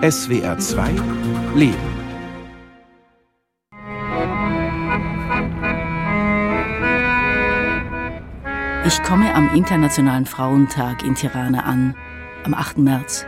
SWR 0.00 0.56
2 0.56 0.90
Leben. 1.56 1.74
Ich 8.86 9.02
komme 9.02 9.34
am 9.34 9.52
Internationalen 9.56 10.24
Frauentag 10.24 11.02
in 11.02 11.16
Tirana 11.16 11.64
an, 11.64 11.96
am 12.44 12.54
8. 12.54 12.78
März. 12.78 13.26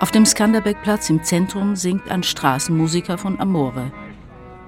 Auf 0.00 0.10
dem 0.10 0.24
Skanderbeg-Platz 0.24 1.10
im 1.10 1.22
Zentrum 1.22 1.76
singt 1.76 2.10
ein 2.10 2.22
Straßenmusiker 2.22 3.18
von 3.18 3.38
Amore. 3.38 3.92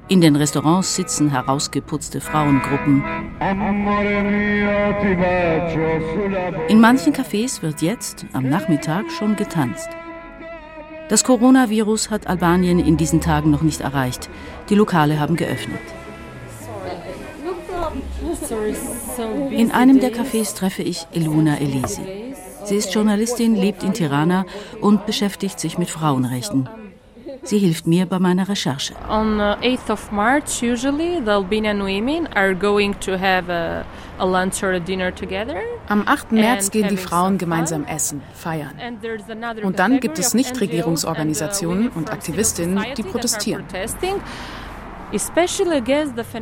In 0.08 0.20
den 0.20 0.36
Restaurants 0.36 0.94
sitzen 0.94 1.30
herausgeputzte 1.30 2.20
Frauengruppen. 2.20 3.02
In 6.68 6.80
manchen 6.82 7.14
Cafés 7.14 7.62
wird 7.62 7.80
jetzt, 7.80 8.26
am 8.34 8.46
Nachmittag, 8.50 9.10
schon 9.10 9.36
getanzt. 9.36 9.88
Das 11.08 11.24
Coronavirus 11.24 12.10
hat 12.10 12.26
Albanien 12.26 12.78
in 12.78 12.96
diesen 12.98 13.20
Tagen 13.20 13.50
noch 13.50 13.62
nicht 13.62 13.80
erreicht. 13.80 14.28
Die 14.68 14.74
Lokale 14.74 15.18
haben 15.18 15.36
geöffnet. 15.36 15.80
In 19.50 19.70
einem 19.70 20.00
der 20.00 20.12
Cafés 20.12 20.54
treffe 20.54 20.82
ich 20.82 21.06
Eluna 21.12 21.58
Elisi. 21.58 22.34
Sie 22.64 22.76
ist 22.76 22.94
Journalistin, 22.94 23.56
lebt 23.56 23.82
in 23.82 23.94
Tirana 23.94 24.44
und 24.80 25.06
beschäftigt 25.06 25.58
sich 25.58 25.78
mit 25.78 25.88
Frauenrechten. 25.88 26.68
Sie 27.48 27.56
hilft 27.56 27.86
mir 27.86 28.04
bei 28.04 28.18
meiner 28.18 28.46
Recherche. 28.46 28.94
On 29.08 29.40
8th 29.40 29.88
uh, 29.88 29.92
of 29.94 30.12
March, 30.12 30.62
usually 30.62 31.18
the 31.24 31.30
Albanian 31.30 31.80
women 31.80 32.26
are 32.34 32.54
going 32.54 32.94
to 33.00 33.12
have 33.12 33.50
a, 33.50 33.86
a 34.18 34.26
lunch 34.26 34.62
or 34.62 34.74
a 34.74 34.78
dinner 34.78 35.10
together. 35.10 35.62
Am 35.88 36.06
8. 36.06 36.32
März 36.32 36.70
gehen 36.70 36.88
die 36.88 36.98
Frauen 36.98 37.38
gemeinsam 37.38 37.86
essen, 37.86 38.20
feiern. 38.34 38.74
Und 39.62 39.78
dann 39.78 39.98
gibt 40.00 40.18
es 40.18 40.34
Nichtregierungsorganisationen 40.34 41.88
und 41.88 42.12
Aktivistinnen, 42.12 42.84
die 42.98 43.02
protestieren. 43.02 43.64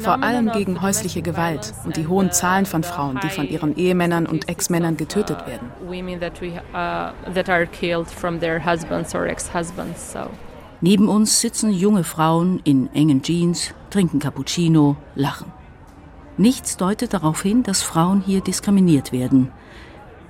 Vor 0.01 0.23
allem 0.25 0.51
gegen 0.51 0.83
häusliche 0.83 1.23
Gewalt 1.23 1.73
und 1.85 1.97
die 1.97 2.09
hohen 2.09 2.33
Zahlen 2.33 2.67
von 2.67 2.83
Frauen, 2.83 3.21
die 3.23 3.31
von 3.31 3.49
ihren 3.49 3.77
Ehemännern 3.77 4.27
und 4.27 4.49
Ex-Männern 4.49 4.97
getötet 4.97 5.47
werden. 5.47 5.71
Neben 10.81 11.09
uns 11.09 11.41
sitzen 11.41 11.73
junge 11.73 12.05
Frauen 12.05 12.61
in 12.65 12.93
engen 12.95 13.23
Jeans, 13.23 13.75
trinken 13.91 14.19
Cappuccino, 14.19 14.97
lachen. 15.15 15.53
Nichts 16.37 16.77
deutet 16.77 17.15
darauf 17.15 17.43
hin, 17.43 17.63
dass 17.63 17.83
Frauen 17.83 18.23
hier 18.25 18.43
diskriminiert 18.43 19.11
werden. 19.13 19.51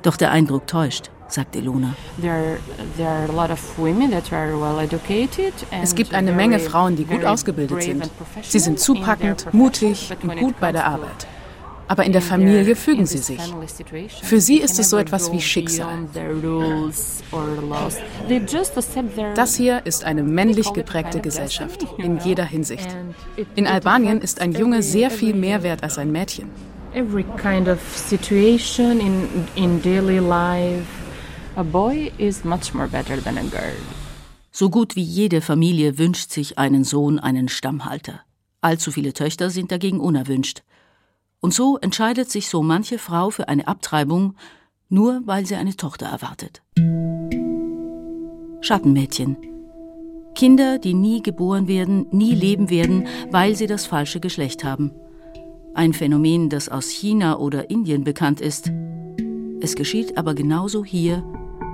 Doch 0.03 0.17
der 0.17 0.31
Eindruck 0.31 0.67
täuscht 0.67 1.11
sagt 1.29 1.57
Ilona. 1.57 1.95
Es 5.83 5.95
gibt 5.95 6.15
eine 6.15 6.33
Menge 6.33 6.59
Frauen, 6.59 6.97
die 6.97 7.05
gut 7.05 7.25
ausgebildet 7.25 7.83
sind. 7.83 8.11
Sie 8.43 8.59
sind 8.59 8.79
zupackend, 8.79 9.53
mutig 9.53 10.11
und 10.23 10.37
gut 10.37 10.61
bei 10.61 10.73
der 10.73 10.87
Arbeit. 10.87 11.27
Aber 11.89 12.05
in 12.05 12.13
der 12.13 12.23
Familie 12.23 12.75
fügen 12.75 13.07
sie 13.07 13.19
sich. 13.19 13.41
Für 14.23 14.41
sie 14.41 14.59
ist 14.59 14.79
es 14.79 14.91
so 14.91 14.97
etwas 14.97 15.31
wie 15.33 15.41
Schicksal. 15.41 16.09
Das 19.35 19.55
hier 19.55 19.87
ist 19.87 20.05
eine 20.05 20.23
männlich 20.23 20.73
geprägte 20.73 21.21
Gesellschaft, 21.21 21.87
in 21.99 22.19
jeder 22.19 22.45
Hinsicht. 22.45 22.89
In 23.55 23.67
Albanien 23.67 24.21
ist 24.21 24.41
ein 24.41 24.53
Junge 24.53 24.83
sehr 24.83 25.11
viel 25.11 25.35
mehr 25.35 25.63
wert 25.63 25.83
als 25.83 25.99
ein 25.99 26.11
Mädchen. 26.11 26.51
So 34.51 34.71
gut 34.71 34.97
wie 34.97 35.03
jede 35.03 35.41
Familie 35.41 35.99
wünscht 35.99 36.31
sich 36.31 36.59
einen 36.59 36.85
Sohn, 36.85 37.19
einen 37.19 37.49
Stammhalter. 37.49 38.21
Allzu 38.63 38.91
viele 38.91 39.13
Töchter 39.13 39.51
sind 39.51 39.71
dagegen 39.71 40.01
unerwünscht. 40.01 40.63
Und 41.47 41.55
so 41.55 41.79
entscheidet 41.79 42.29
sich 42.29 42.49
so 42.49 42.61
manche 42.61 42.99
Frau 42.99 43.31
für 43.31 43.47
eine 43.47 43.69
Abtreibung, 43.69 44.35
nur 44.89 45.23
weil 45.27 45.47
sie 45.47 45.55
eine 45.55 45.77
Tochter 45.77 46.07
erwartet. 46.07 46.61
Schattenmädchen. 48.63 49.37
Kinder, 50.35 50.81
die 50.81 50.93
nie 50.93 51.23
geboren 51.23 51.69
werden, 51.69 52.09
nie 52.11 52.35
leben 52.35 52.69
werden, 52.69 53.07
weil 53.31 53.55
sie 53.55 53.69
das 53.69 53.87
falsche 53.87 54.19
Geschlecht 54.19 54.65
haben. 54.65 54.91
Ein 55.73 55.93
Phänomen, 55.93 56.51
das 56.51 56.69
aus 56.69 56.91
China 56.91 57.39
oder 57.39 57.71
Indien 57.71 58.03
bekannt 58.03 58.41
ist. 58.41 58.73
Es 59.61 59.77
geschieht 59.77 60.19
aber 60.19 60.35
genauso 60.35 60.85
hier 60.85 61.23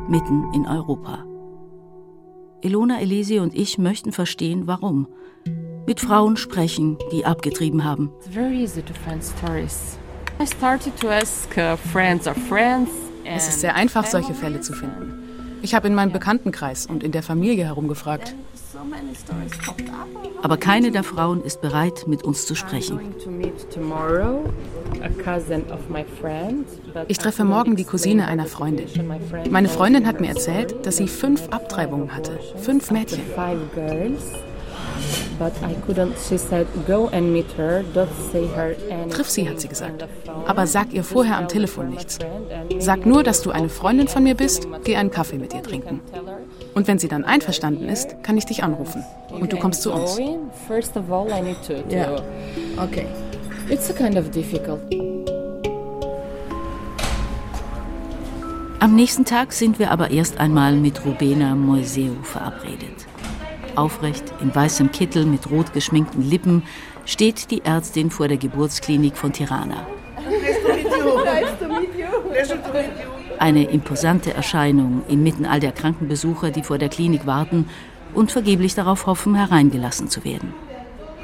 mitten 0.06 0.52
in 0.52 0.66
Europa. 0.66 1.24
Ilona 2.60 3.00
Elisi 3.00 3.38
und 3.38 3.54
ich 3.54 3.78
möchten 3.78 4.12
verstehen, 4.12 4.66
warum. 4.66 5.06
Mit 5.86 6.00
Frauen 6.00 6.36
sprechen, 6.36 6.98
die 7.10 7.24
abgetrieben 7.24 7.84
haben. 7.84 8.10
Uh, 8.36 8.64
es 13.24 13.48
ist 13.48 13.60
sehr 13.60 13.74
einfach, 13.74 14.06
solche 14.06 14.34
Fälle 14.34 14.60
zu 14.60 14.72
finden. 14.72 15.58
Ich 15.62 15.74
habe 15.74 15.86
in 15.88 15.94
meinem 15.94 16.12
Bekanntenkreis 16.12 16.86
und 16.86 17.02
in 17.02 17.12
der 17.12 17.22
Familie 17.22 17.64
herumgefragt. 17.64 18.34
Aber 20.42 20.56
keine 20.56 20.90
der 20.90 21.04
Frauen 21.04 21.44
ist 21.44 21.60
bereit, 21.60 22.04
mit 22.06 22.24
uns 22.24 22.46
zu 22.46 22.54
sprechen. 22.54 23.00
Ich 27.08 27.18
treffe 27.18 27.44
morgen 27.44 27.76
die 27.76 27.84
Cousine 27.84 28.26
einer 28.26 28.46
Freundin. 28.46 28.88
Meine 29.50 29.68
Freundin 29.68 30.06
hat 30.06 30.20
mir 30.20 30.28
erzählt, 30.28 30.84
dass 30.84 30.96
sie 30.96 31.08
fünf 31.08 31.48
Abtreibungen 31.50 32.14
hatte. 32.14 32.38
Fünf 32.56 32.90
Mädchen. 32.90 33.20
Triff 39.10 39.30
sie, 39.30 39.48
hat 39.48 39.60
sie 39.60 39.68
gesagt. 39.68 40.06
Aber 40.46 40.66
sag 40.66 40.92
ihr 40.92 41.04
vorher 41.04 41.38
am 41.38 41.48
Telefon 41.48 41.90
nichts. 41.90 42.18
Sag 42.78 43.06
nur, 43.06 43.22
dass 43.22 43.42
du 43.42 43.50
eine 43.50 43.68
Freundin 43.68 44.08
von 44.08 44.22
mir 44.22 44.34
bist, 44.34 44.68
geh 44.84 44.96
einen 44.96 45.10
Kaffee 45.10 45.38
mit 45.38 45.54
ihr 45.54 45.62
trinken. 45.62 46.00
Und 46.74 46.88
wenn 46.88 46.98
sie 46.98 47.08
dann 47.08 47.24
einverstanden 47.24 47.88
ist, 47.88 48.22
kann 48.22 48.36
ich 48.38 48.46
dich 48.46 48.62
anrufen. 48.62 49.04
Und 49.30 49.52
du 49.52 49.56
kommst 49.58 49.82
zu 49.82 49.92
uns. 49.92 50.18
Ja. 51.88 52.16
Okay. 52.82 53.06
It's 53.68 53.90
a 53.90 53.92
kind 53.92 54.16
of 54.16 54.30
difficult. 54.30 54.80
Am 58.82 58.96
nächsten 58.96 59.24
Tag 59.24 59.52
sind 59.52 59.78
wir 59.78 59.92
aber 59.92 60.10
erst 60.10 60.40
einmal 60.40 60.74
mit 60.74 61.04
Rubena 61.04 61.54
Moiseu 61.54 62.10
verabredet. 62.24 63.01
Aufrecht, 63.76 64.24
in 64.40 64.54
weißem 64.54 64.92
Kittel 64.92 65.24
mit 65.26 65.50
rot 65.50 65.72
geschminkten 65.72 66.22
Lippen, 66.28 66.62
steht 67.04 67.50
die 67.50 67.64
Ärztin 67.64 68.10
vor 68.10 68.28
der 68.28 68.36
Geburtsklinik 68.36 69.16
von 69.16 69.32
Tirana. 69.32 69.86
Eine 73.38 73.64
imposante 73.64 74.34
Erscheinung 74.34 75.02
inmitten 75.08 75.44
all 75.46 75.60
der 75.60 75.72
Krankenbesucher, 75.72 76.50
die 76.50 76.62
vor 76.62 76.78
der 76.78 76.88
Klinik 76.88 77.26
warten 77.26 77.68
und 78.14 78.30
vergeblich 78.30 78.74
darauf 78.74 79.06
hoffen, 79.06 79.34
hereingelassen 79.34 80.08
zu 80.08 80.24
werden. 80.24 80.54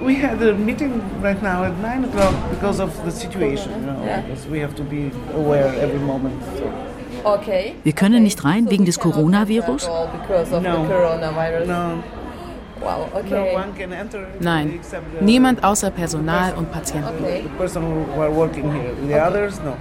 We 0.00 0.14
had 0.14 0.40
a 0.40 0.52
meeting 0.52 1.00
right 1.22 1.42
now 1.42 1.64
at 1.64 1.76
9 1.82 2.04
o'clock 2.04 2.32
because 2.50 2.80
of 2.80 2.90
the 3.04 3.10
situation, 3.10 3.72
you 3.72 3.86
know, 3.86 4.22
because 4.26 4.48
we 4.48 4.60
have 4.60 4.74
to 4.76 4.84
be 4.84 5.10
aware 5.34 5.74
every 5.80 5.98
moment. 5.98 6.40
So. 6.56 6.70
Okay. 7.24 7.74
Wir 7.82 7.92
können 7.92 8.22
nicht 8.22 8.44
rein 8.44 8.70
wegen 8.70 8.84
des 8.84 9.00
Coronavirus? 9.00 9.88
No. 10.62 10.86
No. 11.66 12.02
Nein, 14.40 14.80
niemand 15.20 15.64
außer 15.64 15.90
Personal 15.90 16.54
und 16.54 16.70
Patienten. 16.72 17.24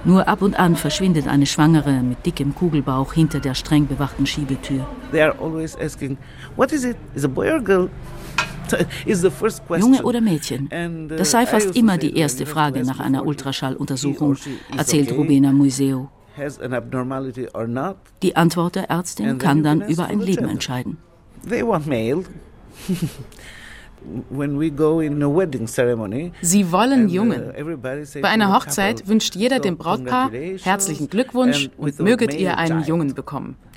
Nur 0.04 0.28
ab 0.28 0.42
und 0.42 0.58
an 0.58 0.76
verschwindet 0.76 1.28
eine 1.28 1.46
Schwangere 1.46 1.92
mit 2.02 2.24
dickem 2.26 2.54
Kugelbauch 2.54 3.12
hinter 3.12 3.40
der 3.40 3.54
streng 3.54 3.86
bewachten 3.86 4.26
Schiebetür. 4.26 4.86
Junge 9.78 10.02
oder 10.02 10.20
Mädchen? 10.20 10.68
Uh, 10.72 11.08
das 11.16 11.30
sei 11.30 11.46
fast 11.46 11.76
immer 11.76 11.98
die 11.98 12.16
erste 12.16 12.46
Frage 12.46 12.84
nach 12.84 13.00
einer 13.00 13.26
Ultraschalluntersuchung, 13.26 14.36
erzählt 14.76 15.12
Rubena 15.12 15.52
Museo. 15.52 16.10
Die 18.22 18.36
Antwort 18.36 18.76
der 18.76 18.90
Ärztin 18.90 19.38
kann 19.38 19.62
dann 19.62 19.80
über 19.82 20.06
ein 20.06 20.20
Leben 20.20 20.48
entscheiden. 20.48 20.98
Sie 26.40 26.72
wollen 26.72 27.06
uh, 27.06 27.08
Jungen. 27.08 27.52
Bei 28.22 28.28
einer 28.28 28.54
Hochzeit 28.54 29.08
wünscht 29.08 29.34
jeder 29.34 29.58
dem 29.58 29.76
Brautpaar 29.76 30.30
herzlichen 30.30 31.08
Glückwunsch 31.08 31.68
und 31.76 31.98
möget 32.00 32.34
ihr 32.34 32.56
einen 32.58 32.84
Jungen 32.84 33.14
bekommen. 33.14 33.56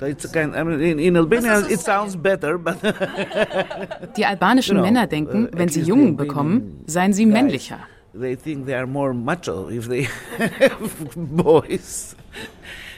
Die 4.16 4.26
albanischen 4.26 4.80
Männer 4.82 5.06
denken, 5.06 5.48
wenn 5.52 5.68
sie 5.68 5.82
Jungen 5.82 6.16
bekommen, 6.16 6.82
seien 6.86 7.12
sie 7.12 7.26
männlicher. 7.26 7.78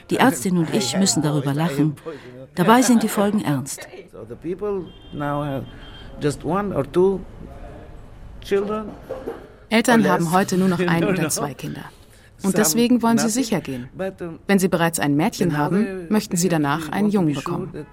Die 0.09 0.17
Ärztin 0.17 0.57
und 0.57 0.73
ich 0.73 0.97
müssen 0.97 1.21
darüber 1.23 1.53
lachen, 1.53 1.95
Dabei 2.55 2.81
sind 2.81 3.03
die 3.03 3.09
Folgen 3.09 3.41
ernst. 3.43 3.87
Eltern 9.69 10.09
haben 10.09 10.31
heute 10.31 10.57
nur 10.57 10.67
noch 10.69 10.79
ein 10.87 11.03
oder 11.03 11.29
zwei 11.29 11.53
Kinder. 11.53 11.83
Und 12.43 12.57
deswegen 12.57 13.01
wollen 13.01 13.17
sie 13.17 13.29
sicher 13.29 13.61
gehen. 13.61 13.89
Wenn 14.47 14.59
sie 14.59 14.67
bereits 14.67 14.99
ein 14.99 15.15
Mädchen 15.15 15.57
haben, 15.57 16.07
möchten 16.09 16.37
sie 16.37 16.49
danach 16.49 16.91
einen 16.91 17.09
Jungen 17.09 17.33
bekommen. 17.33 17.85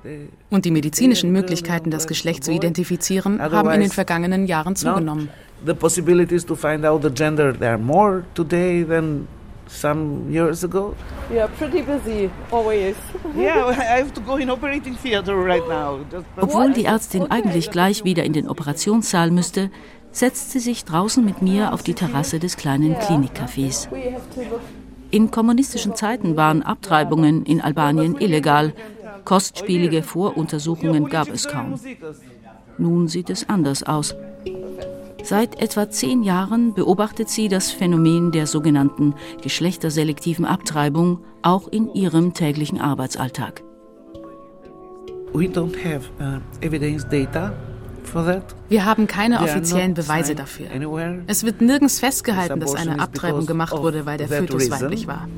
Und 0.50 0.64
die 0.64 0.70
medizinischen 0.70 1.32
Möglichkeiten, 1.32 1.90
das 1.90 2.06
Geschlecht 2.06 2.44
zu 2.44 2.52
identifizieren, 2.52 3.40
haben 3.40 3.70
in 3.70 3.80
den 3.80 3.90
vergangenen 3.90 4.46
Jahren 4.46 4.76
zugenommen. 4.76 5.28
The 5.64 5.74
possibilities 5.74 6.44
to 6.46 6.56
find 6.56 6.84
out 6.84 7.02
the 7.02 7.10
gender, 7.10 7.56
there 7.56 7.70
are 7.70 7.78
more 7.78 8.24
today 8.34 8.84
than 8.84 9.28
some 9.72 10.30
years 10.30 10.64
ago. 10.64 10.94
Yeah, 11.32 11.48
pretty 11.58 11.82
busy 11.82 12.30
always. 12.50 12.96
yeah, 13.36 13.66
I 13.66 13.98
have 13.98 14.12
to 14.14 14.20
go 14.20 14.36
in 14.36 14.50
operating 14.50 14.96
theater 14.96 15.34
right 15.34 15.66
now. 15.68 16.00
Obwohl 16.36 16.72
die 16.72 16.84
Ärztin 16.84 17.30
eigentlich 17.30 17.70
gleich 17.70 18.04
wieder 18.04 18.24
in 18.24 18.32
den 18.32 18.48
Operationssaal 18.48 19.30
müsste, 19.30 19.70
setzt 20.10 20.52
sie 20.52 20.60
sich 20.60 20.84
draußen 20.84 21.24
mit 21.24 21.42
mir 21.42 21.72
auf 21.72 21.82
die 21.82 21.94
Terrasse 21.94 22.38
des 22.38 22.56
kleinen 22.56 22.94
Klinikcafés. 22.96 23.88
In 25.10 25.30
kommunistischen 25.30 25.94
Zeiten 25.94 26.36
waren 26.36 26.62
Abtreibungen 26.62 27.44
in 27.44 27.60
Albanien 27.60 28.16
illegal. 28.18 28.72
Kostspielige 29.24 30.02
Voruntersuchungen 30.02 31.08
gab 31.08 31.28
es 31.28 31.48
kaum. 31.48 31.78
Nun 32.78 33.08
sieht 33.08 33.30
es 33.30 33.48
anders 33.48 33.82
aus. 33.82 34.14
Seit 35.24 35.60
etwa 35.60 35.88
zehn 35.88 36.22
Jahren 36.22 36.74
beobachtet 36.74 37.28
sie 37.28 37.48
das 37.48 37.70
Phänomen 37.70 38.32
der 38.32 38.46
sogenannten 38.46 39.14
geschlechterselektiven 39.40 40.44
Abtreibung 40.44 41.20
auch 41.42 41.68
in 41.68 41.92
ihrem 41.94 42.34
täglichen 42.34 42.80
Arbeitsalltag. 42.80 43.62
We 45.32 45.46
don't 45.46 45.76
have 45.82 46.10
uh, 46.20 46.40
wir 48.68 48.84
haben 48.84 49.06
keine 49.06 49.40
offiziellen 49.40 49.94
Beweise 49.94 50.34
dafür. 50.34 50.66
Es 51.26 51.44
wird 51.44 51.60
nirgends 51.60 52.00
festgehalten, 52.00 52.60
dass 52.60 52.74
eine 52.74 52.98
Abtreibung 52.98 53.46
gemacht 53.46 53.72
wurde, 53.72 54.04
weil 54.04 54.18
der 54.18 54.28
Fötus 54.28 54.70
weiblich 54.70 55.06
war. 55.06 55.28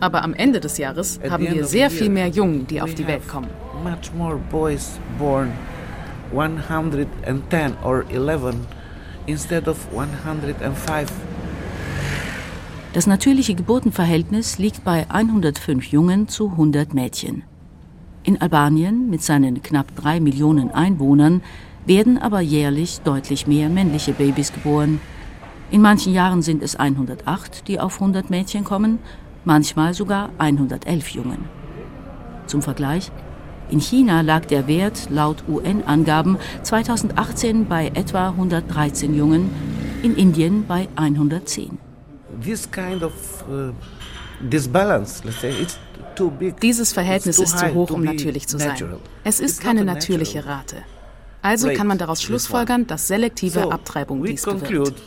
Aber 0.00 0.22
am 0.22 0.34
Ende 0.34 0.60
des 0.60 0.78
Jahres 0.78 1.20
haben 1.28 1.50
wir 1.50 1.64
sehr 1.64 1.90
viel 1.90 2.08
mehr 2.08 2.28
Jungen, 2.28 2.66
die 2.66 2.80
auf 2.80 2.94
die 2.94 3.06
Welt 3.06 3.26
kommen. 3.26 3.48
110 6.32 7.76
or 7.84 8.04
11 8.10 8.54
instead 9.26 9.68
of 9.68 9.78
105. 9.92 11.12
Das 12.92 13.06
natürliche 13.06 13.54
Geburtenverhältnis 13.54 14.58
liegt 14.58 14.84
bei 14.84 15.06
105 15.08 15.86
Jungen 15.86 16.28
zu 16.28 16.50
100 16.50 16.92
Mädchen. 16.92 17.44
In 18.24 18.40
Albanien 18.40 19.08
mit 19.08 19.22
seinen 19.22 19.62
knapp 19.62 19.96
drei 19.96 20.20
Millionen 20.20 20.70
Einwohnern 20.70 21.42
werden 21.86 22.18
aber 22.18 22.40
jährlich 22.40 23.00
deutlich 23.00 23.46
mehr 23.46 23.68
männliche 23.68 24.12
Babys 24.12 24.52
geboren. 24.52 25.00
In 25.70 25.80
manchen 25.80 26.12
Jahren 26.12 26.42
sind 26.42 26.62
es 26.62 26.76
108, 26.76 27.66
die 27.66 27.80
auf 27.80 27.94
100 27.94 28.30
Mädchen 28.30 28.62
kommen, 28.62 28.98
manchmal 29.44 29.94
sogar 29.94 30.30
111 30.38 31.08
Jungen. 31.08 31.46
Zum 32.46 32.62
Vergleich, 32.62 33.10
in 33.72 33.80
China 33.80 34.20
lag 34.20 34.44
der 34.46 34.68
Wert 34.68 35.08
laut 35.10 35.44
UN-Angaben 35.48 36.36
2018 36.62 37.66
bei 37.66 37.88
etwa 37.94 38.28
113 38.28 39.14
Jungen, 39.14 39.50
in 40.02 40.14
Indien 40.16 40.66
bei 40.66 40.88
110. 40.96 41.78
This 42.42 42.70
kind 42.70 43.02
of 43.02 43.12
uh, 43.48 43.72
disbalance, 44.40 45.24
let's 45.24 45.40
say, 45.40 45.50
it's 45.60 45.78
dieses 46.60 46.92
Verhältnis 46.92 47.38
ist 47.38 47.58
zu 47.58 47.72
hoch, 47.72 47.90
um 47.90 48.04
natürlich 48.04 48.46
zu 48.46 48.58
sein. 48.58 48.76
Es 49.24 49.40
ist 49.40 49.62
keine 49.62 49.82
natürliche 49.82 50.44
Rate. 50.44 50.76
Also 51.40 51.70
kann 51.72 51.86
man 51.86 51.96
daraus 51.96 52.22
schlussfolgern, 52.22 52.86
dass 52.86 53.08
selektive 53.08 53.72
Abtreibung 53.72 54.22
dies 54.22 54.42
bewirkt. 54.44 55.00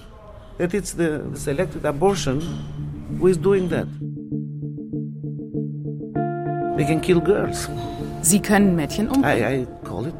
Sie 8.25 8.39
können 8.39 8.75
Mädchen 8.75 9.07
umbringen. 9.07 9.68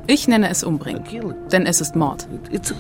Ich 0.06 0.28
nenne 0.28 0.50
es 0.50 0.64
umbringen, 0.64 1.04
denn 1.52 1.66
es 1.66 1.82
ist 1.82 1.96
Mord. 1.96 2.28
It's 2.52 2.72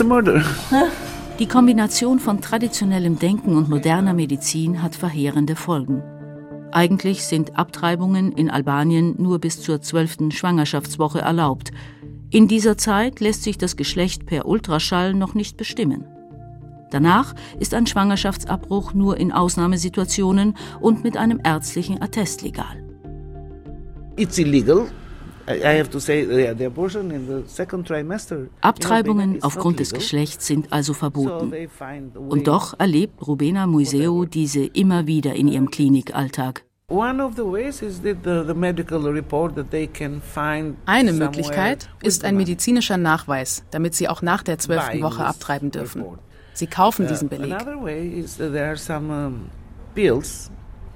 a 0.00 0.04
murder. 0.04 0.42
Die 1.38 1.46
Kombination 1.46 2.18
von 2.18 2.40
traditionellem 2.40 3.20
Denken 3.20 3.56
und 3.56 3.70
moderner 3.70 4.14
Medizin 4.14 4.82
hat 4.82 4.96
verheerende 4.96 5.54
Folgen. 5.54 6.02
Eigentlich 6.72 7.24
sind 7.24 7.56
Abtreibungen 7.56 8.32
in 8.32 8.50
Albanien 8.50 9.14
nur 9.16 9.38
bis 9.38 9.62
zur 9.62 9.80
zwölften 9.80 10.32
Schwangerschaftswoche 10.32 11.20
erlaubt. 11.20 11.70
In 12.30 12.48
dieser 12.48 12.76
Zeit 12.76 13.20
lässt 13.20 13.44
sich 13.44 13.56
das 13.56 13.76
Geschlecht 13.76 14.26
per 14.26 14.46
Ultraschall 14.46 15.14
noch 15.14 15.34
nicht 15.34 15.56
bestimmen. 15.56 16.04
Danach 16.90 17.36
ist 17.60 17.74
ein 17.74 17.86
Schwangerschaftsabbruch 17.86 18.92
nur 18.92 19.18
in 19.18 19.30
Ausnahmesituationen 19.30 20.56
und 20.80 21.04
mit 21.04 21.16
einem 21.16 21.40
ärztlichen 21.44 22.02
Attest 22.02 22.42
legal. 22.42 22.89
It's 24.20 24.36
illegal 24.36 24.86
Abtreibungen 28.60 29.42
aufgrund 29.42 29.80
des 29.80 29.92
Geschlechts 29.94 30.46
sind 30.46 30.72
also 30.72 30.94
verboten. 30.94 31.52
Und 32.14 32.46
doch 32.46 32.78
erlebt 32.78 33.26
Rubena 33.26 33.66
Museo 33.66 34.26
diese 34.26 34.64
immer 34.64 35.06
wieder 35.06 35.34
in 35.34 35.48
ihrem 35.48 35.70
Klinikalltag. 35.70 36.64
Eine 40.86 41.12
Möglichkeit 41.12 41.88
ist 42.02 42.24
ein 42.24 42.36
medizinischer 42.36 42.96
Nachweis, 42.96 43.64
damit 43.70 43.94
sie 43.94 44.08
auch 44.08 44.22
nach 44.22 44.42
der 44.42 44.58
zwölften 44.58 45.02
Woche 45.02 45.24
abtreiben 45.24 45.70
dürfen. 45.70 46.04
Sie 46.52 46.66
kaufen 46.66 47.06
diesen 47.08 47.28
Beleg. 47.28 47.56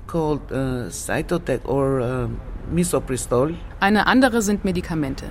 called 0.06 0.52
uh, 0.52 0.90
Cytotec 0.90 1.66
or 1.66 2.00
uh, 2.00 2.28
Misoprostol. 2.72 3.54
Eine 3.80 4.06
andere 4.06 4.42
sind 4.42 4.64
Medikamente. 4.64 5.26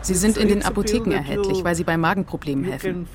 Sie 0.00 0.14
sind 0.14 0.36
in 0.36 0.48
den 0.48 0.62
Apotheken 0.62 1.10
erhältlich, 1.10 1.64
weil 1.64 1.74
sie 1.74 1.84
bei 1.84 1.96
Magenproblemen 1.96 2.64
helfen. 2.64 3.08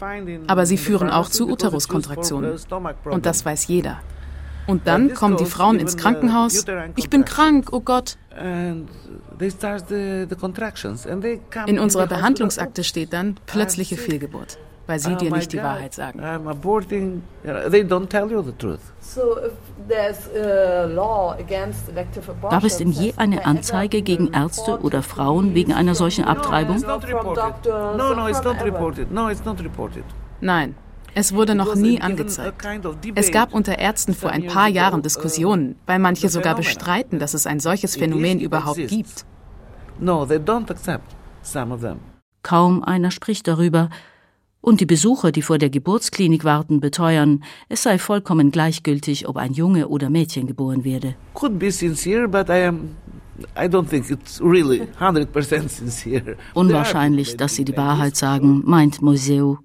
Aber 0.48 0.66
sie 0.66 0.78
führen 0.78 1.10
auch 1.10 1.30
zu 1.30 1.50
Uteruskontraktionen. 1.50 2.58
Und 3.06 3.26
das 3.26 3.46
weiß 3.46 3.68
jeder. 3.68 4.00
Und 4.68 4.88
dann 4.88 5.14
kommen 5.14 5.38
die 5.38 5.46
Frauen 5.46 5.80
ins 5.80 5.98
Krankenhaus. 5.98 6.66
Ich 6.96 7.10
bin 7.10 7.26
krank, 7.26 7.70
oh 7.72 7.82
Gott. 7.82 8.18
In 11.66 11.80
unserer 11.80 12.08
Behandlungsakte 12.08 12.84
steht 12.84 13.14
dann 13.14 13.38
plötzliche 13.46 13.98
Fehlgeburt 13.98 14.58
weil 14.88 15.00
sie 15.00 15.14
oh 15.14 15.18
dir 15.18 15.32
nicht 15.32 15.54
die 15.54 15.58
Wahrheit 15.58 15.94
sagen. 15.94 16.20
Gab 22.42 22.64
es 22.64 22.78
denn 22.78 22.92
je 22.92 23.14
eine 23.18 23.46
Anzeige 23.46 24.02
gegen 24.02 24.34
Ärzte 24.34 24.80
oder 24.82 25.04
Frauen 25.04 25.56
wegen 25.56 25.74
einer 25.74 25.96
solchen 25.96 26.26
Abtreibung? 26.26 26.84
Nein, 30.42 30.76
es 31.16 31.34
wurde 31.34 31.56
noch 31.56 31.76
nie 31.76 32.02
angezeigt. 32.02 32.66
Es 33.16 33.32
gab 33.32 33.54
unter 33.54 33.78
Ärzten 33.78 34.14
vor 34.14 34.32
ein 34.32 34.48
paar 34.48 34.68
Jahren 34.68 35.00
uh, 35.00 35.04
Diskussionen, 35.04 35.76
weil 35.86 36.00
manche 36.00 36.30
sogar 36.30 36.56
bestreiten, 36.56 37.20
dass 37.20 37.34
es 37.34 37.46
ein 37.46 37.60
solches 37.60 37.96
Phänomen 37.96 38.40
überhaupt 38.40 38.88
gibt. 38.88 39.26
Kaum 42.42 42.84
einer 42.84 43.12
spricht 43.12 43.48
darüber, 43.48 43.90
und 44.64 44.80
die 44.80 44.86
Besucher, 44.86 45.32
die 45.32 45.42
vor 45.42 45.58
der 45.58 45.70
Geburtsklinik 45.70 46.46
warten, 46.46 46.80
beteuern, 46.80 47.44
es 47.70 47.84
sei 47.84 48.00
vollkommen 48.00 48.50
gleichgültig, 48.50 49.28
ob 49.28 49.36
ein 49.38 49.54
Junge 49.54 49.90
oder 49.90 50.10
Mädchen 50.10 50.48
geboren 50.48 50.84
werde. 50.86 51.16
Could 51.34 51.60
be 51.60 51.70
sincere, 51.70 52.28
but 52.28 52.48
I 52.50 52.64
am 52.68 52.96
I 53.58 53.68
don't 53.68 53.90
think 53.90 54.10
it's 54.10 54.40
really 54.42 54.88
100% 55.00 55.68
sincere. 55.68 56.38
Unwahrscheinlich, 56.54 57.36
dass 57.36 57.56
sie 57.56 57.66
die 57.66 57.76
Wahrheit 57.76 58.16
sagen, 58.16 58.62
meint 58.66 59.02
Museu. 59.02 59.58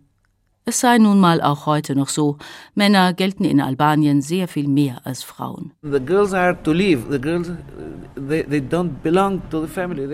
Es 0.68 0.80
sei 0.80 0.98
nun 0.98 1.18
mal 1.18 1.40
auch 1.40 1.64
heute 1.64 1.96
noch 1.96 2.10
so, 2.10 2.36
Männer 2.74 3.14
gelten 3.14 3.44
in 3.46 3.58
Albanien 3.58 4.20
sehr 4.20 4.48
viel 4.48 4.68
mehr 4.68 5.00
als 5.02 5.22
Frauen. 5.22 5.72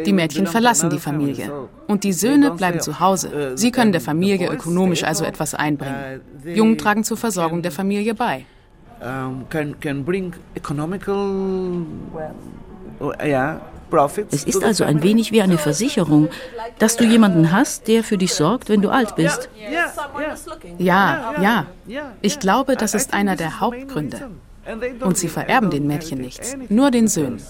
Die 0.07 0.13
Mädchen 0.13 0.47
verlassen 0.47 0.91
die 0.91 1.01
Familie 1.01 1.51
und 1.89 2.05
die 2.05 2.13
Söhne 2.13 2.53
bleiben 2.53 2.79
zu 2.79 3.01
Hause. 3.01 3.29
Uh, 3.55 3.57
Sie 3.57 3.73
können 3.73 3.91
der 3.91 4.01
Familie 4.01 4.49
ökonomisch 4.49 5.03
also 5.03 5.25
etwas 5.25 5.55
einbringen. 5.55 6.21
Uh, 6.45 6.49
Jungen 6.51 6.79
tragen 6.79 7.03
zur 7.03 7.17
Versorgung 7.17 7.61
der 7.61 7.73
Familie 7.73 8.15
bei. 8.15 8.47
Can 9.81 10.05
bring 10.05 10.35
economical, 10.55 11.85
yeah, 13.25 13.61
es 14.31 14.45
ist 14.45 14.65
also 14.65 14.85
ein 14.85 15.03
wenig 15.03 15.33
wie 15.33 15.43
eine 15.43 15.59
Versicherung, 15.59 16.29
dass 16.79 16.97
du 16.97 17.05
jemanden 17.05 17.53
hast, 17.53 17.89
der 17.89 18.05
für 18.05 18.19
dich 18.19 18.35
sorgt, 18.35 18.69
wenn 18.69 18.83
du 18.83 18.91
alt 18.91 19.17
bist. 19.17 19.49
Ja, 20.79 21.35
ja. 21.41 21.67
Ich 22.21 22.39
glaube, 22.39 22.77
das 22.77 22.95
ist 22.95 23.15
einer 23.15 23.37
der 23.37 23.61
Hauptgründe. 23.61 24.31
Und 25.01 25.19
sie 25.19 25.29
vererben 25.29 25.71
den 25.71 25.87
Mädchen 25.87 26.21
nichts, 26.21 26.57
nur 26.69 26.91
den 26.91 27.09
Söhnen. 27.09 27.41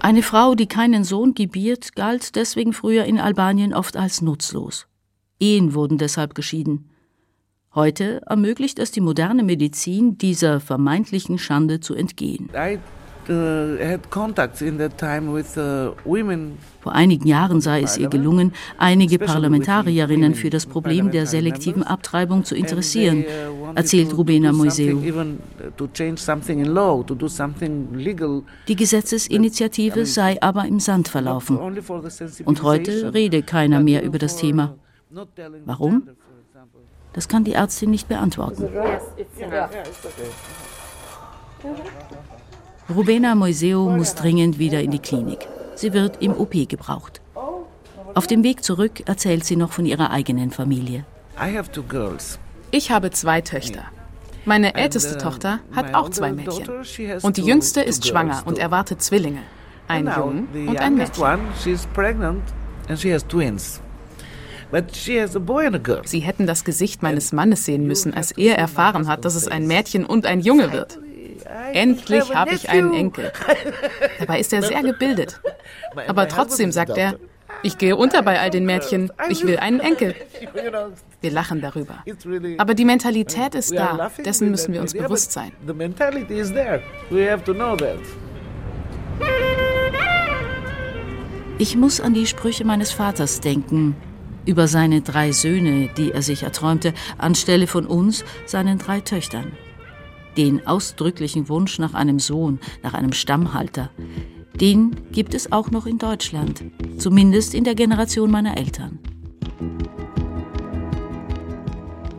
Eine 0.00 0.22
Frau, 0.22 0.54
die 0.54 0.66
keinen 0.66 1.04
Sohn 1.04 1.34
gebiert, 1.34 1.94
galt 1.94 2.34
deswegen 2.34 2.72
früher 2.72 3.04
in 3.04 3.20
Albanien 3.20 3.72
oft 3.72 3.96
als 3.96 4.20
nutzlos. 4.20 4.86
Ehen 5.38 5.74
wurden 5.74 5.98
deshalb 5.98 6.34
geschieden. 6.34 6.90
Heute 7.74 8.20
ermöglicht 8.26 8.78
es 8.78 8.90
die 8.90 9.00
moderne 9.00 9.42
Medizin, 9.42 10.18
dieser 10.18 10.60
vermeintlichen 10.60 11.38
Schande 11.38 11.80
zu 11.80 11.94
entgehen. 11.94 12.50
Uh, 13.28 13.76
Vor 16.80 16.92
einigen 16.92 17.28
Jahren 17.28 17.60
sei 17.60 17.82
es 17.82 17.96
ihr 17.96 18.08
gelungen, 18.08 18.52
einige 18.78 19.18
Parlamentarierinnen 19.20 20.34
für 20.34 20.50
das 20.50 20.66
Problem 20.66 21.12
der 21.12 21.26
selektiven 21.26 21.84
Abtreibung 21.84 22.44
zu 22.44 22.56
interessieren, 22.56 23.24
uh, 23.24 23.72
erzählt 23.76 24.16
Rubena 24.16 24.50
Moiseu. 24.52 24.96
Die 28.68 28.76
Gesetzesinitiative 28.76 30.06
sei 30.06 30.42
aber 30.42 30.64
im 30.64 30.80
Sand 30.80 31.08
verlaufen. 31.08 31.58
Und 32.44 32.62
heute 32.64 33.14
rede 33.14 33.42
keiner 33.42 33.80
mehr 33.80 34.02
über 34.02 34.18
das 34.18 34.36
Thema. 34.36 34.74
Warum? 35.64 36.08
Das 37.12 37.28
kann 37.28 37.44
die 37.44 37.52
Ärztin 37.52 37.90
nicht 37.90 38.08
beantworten. 38.08 38.68
Rubena 42.90 43.34
Moiseo 43.34 43.88
muss 43.88 44.14
dringend 44.14 44.58
wieder 44.58 44.80
in 44.80 44.90
die 44.90 44.98
Klinik. 44.98 45.46
Sie 45.76 45.92
wird 45.92 46.20
im 46.20 46.32
OP 46.32 46.52
gebraucht. 46.68 47.20
Auf 48.14 48.26
dem 48.26 48.42
Weg 48.42 48.64
zurück 48.64 49.06
erzählt 49.06 49.44
sie 49.44 49.56
noch 49.56 49.72
von 49.72 49.86
ihrer 49.86 50.10
eigenen 50.10 50.50
Familie. 50.50 51.04
Ich 52.70 52.90
habe 52.90 53.10
zwei 53.10 53.40
Töchter. 53.40 53.84
Meine 54.44 54.74
älteste 54.74 55.14
uh, 55.14 55.18
Tochter 55.18 55.60
hat 55.72 55.94
auch 55.94 56.10
zwei 56.10 56.32
Mädchen. 56.32 56.68
Und 57.22 57.36
die 57.36 57.42
jüngste 57.42 57.80
ist 57.80 58.06
schwanger 58.06 58.42
und 58.44 58.58
erwartet 58.58 59.00
Zwillinge. 59.00 59.42
Ein 59.86 60.06
Jungen 60.06 60.48
und 60.68 60.80
ein 60.80 60.96
Mädchen. 60.96 61.24
Sie 66.04 66.20
hätten 66.20 66.46
das 66.46 66.64
Gesicht 66.64 67.02
meines 67.02 67.32
Mannes 67.32 67.64
sehen 67.64 67.86
müssen, 67.86 68.14
als 68.14 68.32
er 68.32 68.58
erfahren 68.58 69.06
hat, 69.06 69.24
dass 69.24 69.34
es 69.34 69.46
ein 69.46 69.66
Mädchen 69.66 70.04
und 70.04 70.26
ein 70.26 70.40
Junge 70.40 70.72
wird. 70.72 70.98
Endlich 71.72 72.34
habe 72.34 72.54
ich 72.54 72.68
einen 72.68 72.94
Enkel. 72.94 73.32
Dabei 74.18 74.40
ist 74.40 74.52
er 74.52 74.62
sehr 74.62 74.82
gebildet. 74.82 75.40
Aber 76.08 76.28
trotzdem 76.28 76.72
sagt 76.72 76.96
er, 76.96 77.16
ich 77.62 77.78
gehe 77.78 77.96
unter 77.96 78.22
bei 78.22 78.40
all 78.40 78.50
den 78.50 78.64
Mädchen, 78.64 79.12
ich 79.28 79.46
will 79.46 79.58
einen 79.58 79.80
Enkel. 79.80 80.14
Wir 81.20 81.30
lachen 81.30 81.60
darüber. 81.60 82.02
Aber 82.58 82.74
die 82.74 82.84
Mentalität 82.84 83.54
ist 83.54 83.72
da, 83.72 84.10
dessen 84.24 84.50
müssen 84.50 84.74
wir 84.74 84.80
uns 84.80 84.92
bewusst 84.92 85.30
sein. 85.30 85.52
Ich 91.58 91.76
muss 91.76 92.00
an 92.00 92.14
die 92.14 92.26
Sprüche 92.26 92.64
meines 92.64 92.90
Vaters 92.90 93.38
denken, 93.38 93.94
über 94.44 94.66
seine 94.66 95.02
drei 95.02 95.30
Söhne, 95.30 95.90
die 95.96 96.10
er 96.10 96.22
sich 96.22 96.42
erträumte, 96.42 96.92
anstelle 97.18 97.68
von 97.68 97.86
uns, 97.86 98.24
seinen 98.46 98.78
drei 98.78 99.00
Töchtern 99.00 99.52
den 100.36 100.66
ausdrücklichen 100.66 101.48
Wunsch 101.48 101.78
nach 101.78 101.94
einem 101.94 102.18
Sohn, 102.18 102.58
nach 102.82 102.94
einem 102.94 103.12
Stammhalter, 103.12 103.90
den 104.60 104.94
gibt 105.12 105.34
es 105.34 105.50
auch 105.50 105.70
noch 105.70 105.86
in 105.86 105.98
Deutschland, 105.98 106.62
zumindest 106.98 107.54
in 107.54 107.64
der 107.64 107.74
Generation 107.74 108.30
meiner 108.30 108.56
Eltern. 108.56 108.98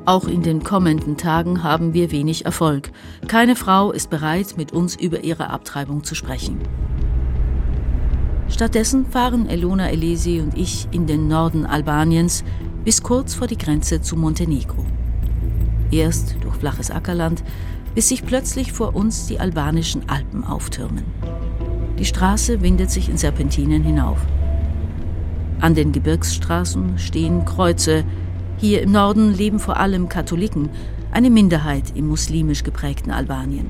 Auch 0.05 0.27
in 0.27 0.41
den 0.41 0.63
kommenden 0.63 1.15
Tagen 1.15 1.63
haben 1.63 1.93
wir 1.93 2.11
wenig 2.11 2.43
Erfolg. 2.43 2.91
Keine 3.27 3.55
Frau 3.55 3.91
ist 3.91 4.09
bereit, 4.09 4.55
mit 4.57 4.73
uns 4.73 4.95
über 4.97 5.23
ihre 5.23 5.49
Abtreibung 5.49 6.03
zu 6.03 6.13
sprechen. 6.13 6.59
Stattdessen 8.49 9.05
fahren 9.05 9.47
Elona 9.47 9.89
Elesi 9.89 10.41
und 10.41 10.57
ich 10.57 10.87
in 10.91 11.07
den 11.07 11.29
Norden 11.29 11.65
Albaniens 11.65 12.43
bis 12.83 13.01
kurz 13.01 13.33
vor 13.33 13.47
die 13.47 13.57
Grenze 13.57 14.01
zu 14.01 14.17
Montenegro. 14.17 14.85
Erst 15.89 16.35
durch 16.41 16.55
flaches 16.55 16.91
Ackerland, 16.91 17.43
bis 17.95 18.09
sich 18.09 18.25
plötzlich 18.25 18.71
vor 18.71 18.95
uns 18.95 19.27
die 19.27 19.39
albanischen 19.39 20.09
Alpen 20.09 20.43
auftürmen. 20.43 21.03
Die 21.99 22.05
Straße 22.05 22.61
windet 22.61 22.91
sich 22.91 23.09
in 23.09 23.17
Serpentinen 23.17 23.83
hinauf. 23.83 24.19
An 25.61 25.75
den 25.75 25.91
Gebirgsstraßen 25.91 26.97
stehen 26.97 27.45
Kreuze. 27.45 28.03
Hier 28.57 28.81
im 28.81 28.91
Norden 28.91 29.33
leben 29.33 29.59
vor 29.59 29.77
allem 29.77 30.09
Katholiken, 30.09 30.69
eine 31.11 31.29
Minderheit 31.29 31.95
im 31.95 32.07
muslimisch 32.07 32.63
geprägten 32.63 33.11
Albanien. 33.11 33.69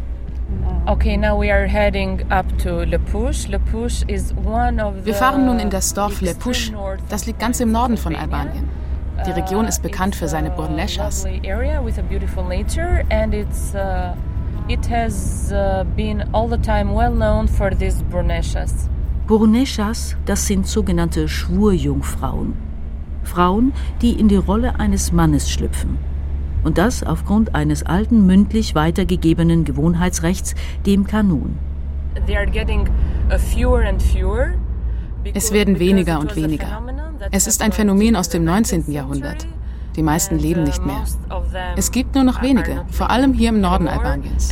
Okay, 0.86 1.18
now 1.18 1.40
we 1.40 1.52
are 1.52 1.68
heading 1.68 2.22
up 2.30 2.46
to 2.58 2.84
Lepush. 2.84 3.48
Lepush 3.48 4.04
is 4.08 4.34
one 4.44 4.84
of 4.84 5.06
Wir 5.06 5.14
fahren 5.14 5.46
nun 5.46 5.60
in 5.60 5.70
das 5.70 5.94
Dorf 5.94 6.22
Lepush. 6.22 6.72
Das 7.10 7.26
liegt 7.26 7.40
ganz 7.40 7.60
im 7.60 7.72
Norden 7.72 7.98
von 7.98 8.16
Albanien. 8.16 8.68
Die 9.26 9.32
Region 9.32 9.66
ist 9.66 9.82
bekannt 9.82 10.18
für 10.18 10.28
seine 10.28 10.50
Burneschas. 10.50 11.26
Burneschas, 19.26 20.18
das 20.26 20.46
sind 20.46 20.68
sogenannte 20.68 21.30
Schwurjungfrauen. 21.30 22.54
Frauen, 23.24 23.72
die 24.02 24.20
in 24.20 24.28
die 24.28 24.36
Rolle 24.36 24.78
eines 24.80 25.14
Mannes 25.14 25.50
schlüpfen. 25.50 25.98
Und 26.66 26.78
das 26.78 27.02
aufgrund 27.04 27.56
eines 27.56 27.84
alten 27.84 28.26
mündlich 28.26 28.76
weitergegebenen 28.76 29.64
Gewohnheitsrechts, 29.64 30.54
dem 30.86 31.08
Kanun. 31.08 31.58
Es 35.34 35.54
werden 35.54 35.80
weniger 35.80 36.20
und 36.20 36.36
weniger. 36.36 36.82
Es 37.32 37.48
ist 37.48 37.62
ein 37.62 37.72
Phänomen 37.72 38.16
aus 38.16 38.30
dem 38.30 38.44
19. 38.44 38.92
Jahrhundert. 38.92 39.48
Die 39.96 40.04
meisten 40.04 40.40
leben 40.40 40.64
nicht 40.64 40.84
mehr. 40.86 41.04
Es 41.76 41.92
gibt 41.92 42.16
nur 42.16 42.24
noch 42.24 42.42
wenige, 42.42 42.84
vor 42.90 43.12
allem 43.12 43.34
hier 43.34 43.50
im 43.50 43.62
Norden 43.62 43.88
Albaniens. 43.88 44.52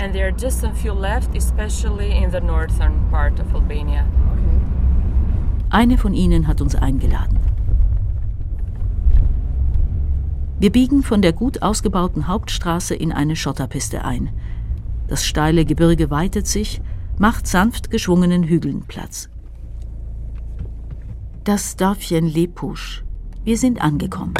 Eine 5.70 5.98
von 5.98 6.13
ihnen 6.13 6.48
hat 6.48 6.62
uns 6.62 6.75
eingeladen. 6.75 7.40
Wir 10.60 10.72
biegen 10.72 11.01
von 11.01 11.24
der 11.24 11.34
gut 11.34 11.63
ausgebauten 11.63 12.28
Hauptstraße 12.28 12.94
in 12.94 13.12
eine 13.12 13.36
Schotterpiste 13.36 14.06
ein. 14.06 14.30
Das 15.08 15.25
steile 15.25 15.66
Gebirge 15.66 16.12
weitet 16.12 16.46
sich, 16.46 16.82
macht 17.18 17.48
sanft 17.48 17.90
geschwungenen 17.90 18.44
Hügeln 18.44 18.84
Platz. 18.88 19.31
Das 21.44 21.76
Dörfchen 21.76 22.28
Lepusch. 22.28 23.04
Wir 23.44 23.58
sind 23.58 23.82
angekommen. 23.82 24.36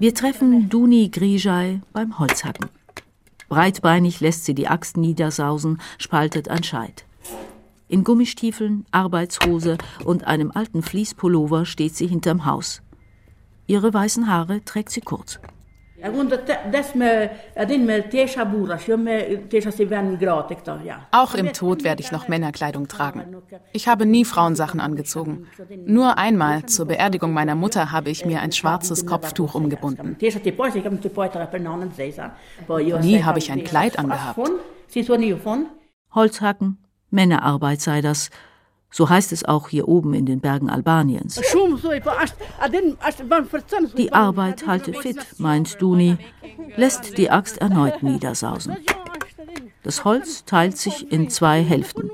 Wir 0.00 0.12
treffen 0.12 0.68
Duni 0.68 1.08
Grijai 1.08 1.80
beim 1.92 2.18
Holzhacken. 2.18 2.68
Breitbeinig 3.48 4.18
lässt 4.18 4.44
sie 4.44 4.56
die 4.56 4.66
Axt 4.66 4.96
niedersausen, 4.96 5.80
spaltet 5.98 6.48
ein 6.48 6.64
Scheit. 6.64 7.04
In 7.86 8.02
Gummistiefeln, 8.02 8.86
Arbeitshose 8.90 9.78
und 10.04 10.24
einem 10.24 10.50
alten 10.50 10.82
Fließpullover 10.82 11.64
steht 11.64 11.94
sie 11.94 12.08
hinterm 12.08 12.46
Haus. 12.46 12.82
Ihre 13.68 13.94
weißen 13.94 14.26
Haare 14.26 14.64
trägt 14.64 14.90
sie 14.90 15.00
kurz. 15.00 15.38
Auch 21.10 21.34
im 21.34 21.52
Tod 21.52 21.84
werde 21.84 22.02
ich 22.02 22.12
noch 22.12 22.28
Männerkleidung 22.28 22.88
tragen. 22.88 23.36
Ich 23.72 23.88
habe 23.88 24.06
nie 24.06 24.24
Frauensachen 24.24 24.80
angezogen. 24.80 25.46
Nur 25.86 26.18
einmal 26.18 26.66
zur 26.66 26.86
Beerdigung 26.86 27.32
meiner 27.32 27.54
Mutter 27.54 27.90
habe 27.90 28.10
ich 28.10 28.26
mir 28.26 28.40
ein 28.40 28.52
schwarzes 28.52 29.06
Kopftuch 29.06 29.54
umgebunden. 29.54 30.16
Nie 30.20 30.30
habe 33.22 33.38
ich 33.38 33.52
ein 33.52 33.64
Kleid 33.64 33.98
angehabt. 33.98 34.38
Holzhacken, 36.14 36.78
Männerarbeit 37.10 37.80
sei 37.80 38.02
das, 38.02 38.30
so 38.94 39.08
heißt 39.08 39.32
es 39.32 39.44
auch 39.44 39.68
hier 39.70 39.88
oben 39.88 40.14
in 40.14 40.24
den 40.24 40.38
Bergen 40.38 40.70
Albaniens. 40.70 41.40
Die 43.96 44.12
Arbeit 44.12 44.66
halte 44.68 44.92
fit, 44.92 45.18
meint 45.38 45.82
Duni, 45.82 46.16
lässt 46.76 47.18
die 47.18 47.28
Axt 47.28 47.58
erneut 47.58 48.04
niedersausen. 48.04 48.76
Das 49.82 50.04
Holz 50.04 50.44
teilt 50.44 50.78
sich 50.78 51.10
in 51.10 51.28
zwei 51.28 51.64
Hälften. 51.64 52.08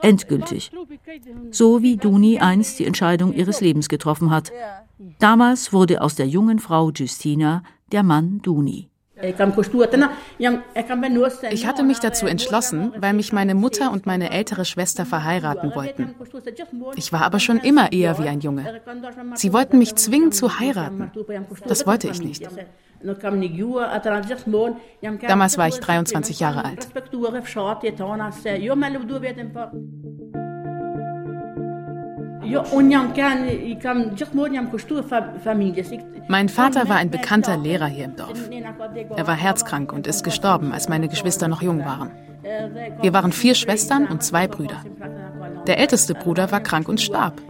Endgültig. 0.00 0.70
So 1.50 1.82
wie 1.82 1.96
Duni 1.96 2.38
einst 2.38 2.78
die 2.78 2.86
Entscheidung 2.86 3.32
ihres 3.32 3.60
Lebens 3.60 3.88
getroffen 3.88 4.30
hat. 4.30 4.52
Damals 5.18 5.72
wurde 5.72 6.02
aus 6.02 6.14
der 6.14 6.28
jungen 6.28 6.60
Frau 6.60 6.90
Justina 6.90 7.64
der 7.90 8.04
Mann 8.04 8.40
Duni. 8.42 8.91
Ich 11.50 11.66
hatte 11.66 11.82
mich 11.82 11.98
dazu 12.00 12.26
entschlossen, 12.26 12.92
weil 12.98 13.12
mich 13.14 13.32
meine 13.32 13.54
Mutter 13.54 13.92
und 13.92 14.06
meine 14.06 14.30
ältere 14.30 14.64
Schwester 14.64 15.06
verheiraten 15.06 15.74
wollten. 15.74 16.14
Ich 16.96 17.12
war 17.12 17.22
aber 17.22 17.38
schon 17.38 17.58
immer 17.58 17.92
eher 17.92 18.18
wie 18.18 18.28
ein 18.28 18.40
Junge. 18.40 18.80
Sie 19.34 19.52
wollten 19.52 19.78
mich 19.78 19.94
zwingen 19.94 20.32
zu 20.32 20.58
heiraten. 20.58 21.12
Das 21.66 21.86
wollte 21.86 22.08
ich 22.08 22.22
nicht. 22.22 22.48
Damals 25.26 25.58
war 25.58 25.68
ich 25.68 25.80
23 25.80 26.40
Jahre 26.40 26.64
alt. 26.64 26.88
Mein 36.28 36.48
Vater 36.48 36.88
war 36.88 36.96
ein 36.96 37.10
bekannter 37.10 37.56
Lehrer 37.56 37.86
hier 37.86 38.04
im 38.06 38.16
Dorf. 38.16 38.48
Er 39.16 39.26
war 39.26 39.34
herzkrank 39.34 39.92
und 39.92 40.06
ist 40.06 40.24
gestorben, 40.24 40.72
als 40.72 40.88
meine 40.88 41.08
Geschwister 41.08 41.48
noch 41.48 41.62
jung 41.62 41.84
waren. 41.84 42.10
Wir 43.00 43.12
waren 43.12 43.32
vier 43.32 43.54
Schwestern 43.54 44.06
und 44.06 44.22
zwei 44.22 44.48
Brüder. 44.48 44.82
Der 45.66 45.78
älteste 45.78 46.14
Bruder 46.14 46.50
war 46.50 46.60
krank 46.60 46.88
und 46.88 47.00
starb. 47.00 47.40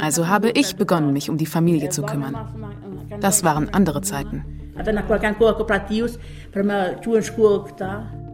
Also 0.00 0.28
habe 0.28 0.50
ich 0.50 0.76
begonnen, 0.76 1.12
mich 1.12 1.30
um 1.30 1.38
die 1.38 1.46
Familie 1.46 1.88
zu 1.90 2.02
kümmern. 2.02 2.36
Das 3.20 3.44
waren 3.44 3.72
andere 3.72 4.02
Zeiten. 4.02 4.44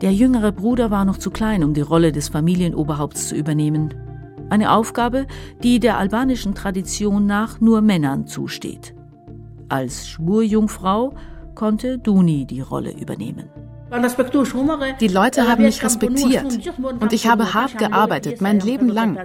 Der 0.02 0.12
jüngere 0.12 0.52
Bruder 0.52 0.90
war 0.90 1.04
noch 1.04 1.18
zu 1.18 1.30
klein, 1.30 1.64
um 1.64 1.75
die 1.75 1.80
Rolle 1.80 2.12
des 2.12 2.28
Familienoberhaupts 2.28 3.28
zu 3.28 3.35
übernehmen. 3.35 3.94
Eine 4.50 4.73
Aufgabe, 4.73 5.26
die 5.62 5.80
der 5.80 5.99
albanischen 5.99 6.54
Tradition 6.54 7.26
nach 7.26 7.61
nur 7.61 7.80
Männern 7.80 8.26
zusteht. 8.26 8.93
Als 9.68 10.09
Schwurjungfrau 10.09 11.14
konnte 11.54 11.99
Duni 11.99 12.44
die 12.47 12.61
Rolle 12.61 12.92
übernehmen. 12.92 13.49
Die 15.00 15.09
Leute 15.09 15.49
haben 15.49 15.62
mich 15.62 15.85
respektiert 15.85 16.71
und 17.00 17.12
ich 17.12 17.26
habe 17.28 17.54
hart 17.54 17.78
gearbeitet, 17.78 18.40
mein 18.40 18.61
Leben 18.61 18.88
lang. 18.88 19.18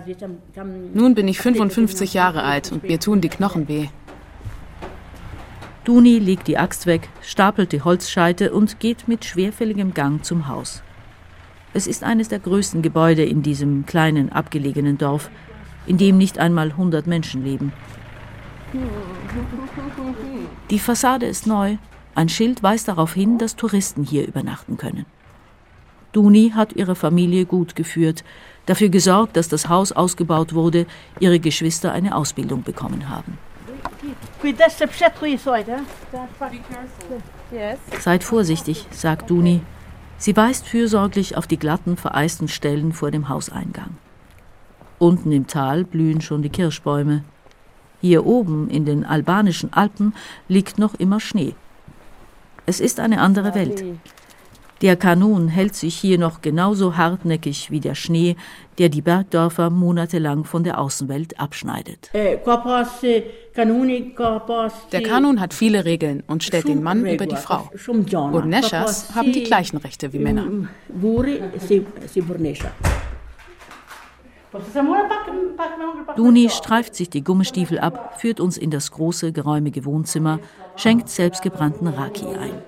Nun 0.94 1.16
bin 1.16 1.28
ich 1.28 1.40
55 1.40 2.14
Jahre 2.14 2.44
alt 2.44 2.72
und 2.72 2.84
mir 2.84 3.00
tun 3.00 3.20
die 3.22 3.30
Knochen 3.30 3.68
weh. 3.68 3.88
Duni 5.86 6.20
legt 6.20 6.48
die 6.48 6.58
Axt 6.58 6.86
weg, 6.86 7.10
stapelt 7.22 7.72
die 7.72 7.82
Holzscheite 7.82 8.54
und 8.54 8.80
geht 8.80 9.08
mit 9.08 9.26
schwerfälligem 9.26 9.94
Gang 9.94 10.24
zum 10.24 10.48
Haus. 10.48 10.84
Es 11.74 11.88
ist 11.88 12.04
eines 12.04 12.30
der 12.30 12.40
größten 12.40 12.82
Gebäude 12.82 13.24
in 13.24 13.42
diesem 13.42 13.86
kleinen, 13.86 14.32
abgelegenen 14.32 14.98
Dorf, 14.98 15.32
in 15.88 15.98
dem 15.98 16.18
nicht 16.18 16.38
einmal 16.38 16.70
100 16.70 17.08
Menschen 17.08 17.44
leben. 17.44 17.74
Die 20.70 20.80
Fassade 20.80 21.26
ist 21.26 21.48
neu. 21.48 21.78
Ein 22.16 22.30
Schild 22.30 22.64
weist 22.64 22.88
darauf 22.88 23.14
hin, 23.14 23.38
dass 23.38 23.56
Touristen 23.56 24.04
hier 24.04 24.28
übernachten 24.28 24.78
können. 24.78 25.06
Duni 26.12 26.52
hat 26.56 26.74
ihre 26.74 26.96
Familie 26.96 27.46
gut 27.46 27.76
geführt, 27.76 28.24
dafür 28.66 28.90
gesorgt, 28.90 29.38
dass 29.38 29.48
das 29.48 29.70
Haus 29.70 29.92
ausgebaut 29.92 30.54
wurde, 30.54 30.88
ihre 31.20 31.40
Geschwister 31.40 31.92
eine 31.92 32.16
Ausbildung 32.16 32.64
bekommen 32.64 33.10
haben. 33.10 33.38
Seid 38.00 38.24
vorsichtig, 38.24 38.88
sagt 38.92 39.30
Duni 39.30 39.62
Sie 40.18 40.36
weist 40.36 40.68
fürsorglich 40.68 41.38
auf 41.38 41.48
die 41.48 41.58
glatten, 41.58 41.96
vereisten 41.96 42.50
Stellen 42.50 42.92
vor 42.92 43.10
dem 43.10 43.30
Hauseingang. 43.30 43.96
Unten 44.98 45.32
im 45.32 45.48
Tal 45.48 45.86
blühen 45.86 46.20
schon 46.20 46.42
die 46.42 46.50
Kirschbäume. 46.50 47.24
Hier 48.02 48.26
oben 48.26 48.70
in 48.70 48.86
den 48.86 49.06
albanischen 49.06 49.74
Alpen 49.74 50.14
liegt 50.48 50.80
noch 50.80 50.96
immer 50.96 51.20
Schnee. 51.20 51.54
Es 52.66 52.80
ist 52.80 53.00
eine 53.00 53.20
andere 53.22 53.56
Welt. 53.56 53.84
Der 54.82 54.96
Kanun 54.96 55.50
hält 55.50 55.76
sich 55.76 55.96
hier 55.96 56.18
noch 56.18 56.42
genauso 56.42 56.96
hartnäckig 56.96 57.70
wie 57.70 57.82
der 57.82 57.96
Schnee, 57.96 58.38
der 58.78 58.88
die 58.88 59.02
Bergdörfer 59.02 59.70
monatelang 59.70 60.46
von 60.46 60.64
der 60.64 60.80
Außenwelt 60.80 61.38
abschneidet. 61.38 62.10
Äh, 62.14 62.38
der 64.92 65.04
Kanun 65.04 65.42
hat 65.42 65.54
viele 65.54 65.84
Regeln 65.84 66.24
und 66.28 66.44
stellt 66.46 66.70
den 66.70 66.82
Mann 66.82 67.06
über 67.06 67.26
die 67.26 67.36
Frau. 67.36 67.70
Burneschas 68.32 69.14
haben 69.14 69.34
die 69.34 69.44
gleichen 69.44 69.78
Rechte 69.78 70.14
wie 70.14 70.20
Männer. 70.20 70.48
Duni 76.16 76.50
streift 76.50 76.96
sich 76.96 77.10
die 77.10 77.24
Gummistiefel 77.24 77.80
ab, 77.80 78.20
führt 78.20 78.40
uns 78.40 78.58
in 78.58 78.72
das 78.72 78.92
große, 78.92 79.32
geräumige 79.32 79.86
Wohnzimmer, 79.86 80.40
schenkt 80.76 81.10
selbstgebrannten 81.10 81.88
Raki 81.88 82.26
ein. 82.26 82.62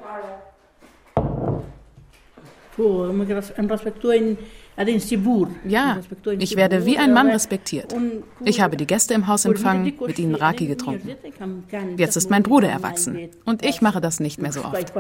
Ja, 5.67 5.99
ich 6.39 6.55
werde 6.55 6.85
wie 6.85 6.97
ein 6.97 7.13
Mann 7.13 7.29
respektiert. 7.29 7.93
Ich 8.43 8.61
habe 8.61 8.77
die 8.77 8.87
Gäste 8.87 9.13
im 9.13 9.27
Haus 9.27 9.45
empfangen, 9.45 9.93
mit 10.05 10.17
ihnen 10.17 10.35
Raki 10.35 10.67
getrunken. 10.67 11.09
Jetzt 11.97 12.15
ist 12.15 12.29
mein 12.29 12.43
Bruder 12.43 12.69
erwachsen 12.69 13.29
und 13.45 13.65
ich 13.65 13.81
mache 13.81 14.01
das 14.01 14.19
nicht 14.19 14.41
mehr 14.41 14.51
so 14.51 14.63
oft. 14.63 14.93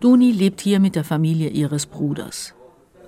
Duni 0.00 0.32
lebt 0.32 0.60
hier 0.60 0.80
mit 0.80 0.96
der 0.96 1.04
Familie 1.04 1.48
ihres 1.50 1.86
Bruders. 1.86 2.54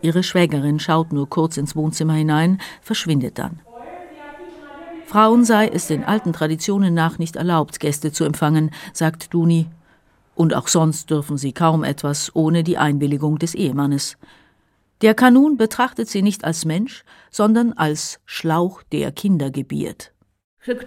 Ihre 0.01 0.23
Schwägerin 0.23 0.79
schaut 0.79 1.13
nur 1.13 1.29
kurz 1.29 1.57
ins 1.57 1.75
Wohnzimmer 1.75 2.15
hinein, 2.15 2.61
verschwindet 2.83 3.39
dann. 3.39 3.61
Frauen 5.07 5.45
sei 5.45 5.69
es 5.69 5.87
den 5.87 6.05
alten 6.05 6.35
Traditionen 6.35 6.93
nach 6.93 7.19
nicht 7.19 7.37
erlaubt, 7.37 7.81
Gäste 7.81 8.13
zu 8.13 8.25
empfangen, 8.25 8.71
sagt 8.93 9.33
Duni. 9.33 9.67
Und 10.39 10.55
auch 10.55 10.69
sonst 10.69 11.11
dürfen 11.11 11.37
sie 11.37 11.51
kaum 11.51 11.83
etwas 11.83 12.31
ohne 12.33 12.63
die 12.63 12.79
Einwilligung 12.79 13.41
des 13.41 13.57
Ehemannes. 13.57 14.17
Der 15.01 15.13
Kanun 15.13 15.57
betrachtet 15.57 16.09
sie 16.09 16.23
nicht 16.23 16.45
als 16.45 16.65
Mensch, 16.65 17.03
sondern 17.29 17.73
als 17.73 18.21
Schlauch, 18.25 18.85
der 18.85 19.11
Kinder 19.11 19.51
gebiert. 19.51 20.13
Frauen 20.61 20.81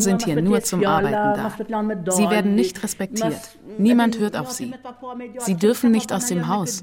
sind 0.00 0.24
hier 0.24 0.40
nur 0.40 0.62
zum 0.62 0.82
Arbeiten 0.84 1.12
da. 1.12 1.52
Sie 2.10 2.30
werden 2.30 2.54
nicht 2.54 2.82
respektiert. 2.82 3.58
Niemand 3.78 4.18
hört 4.18 4.34
auf 4.36 4.50
sie. 4.50 4.72
Sie 5.38 5.56
dürfen 5.56 5.90
nicht 5.90 6.10
aus 6.12 6.26
dem 6.26 6.48
Haus. 6.48 6.82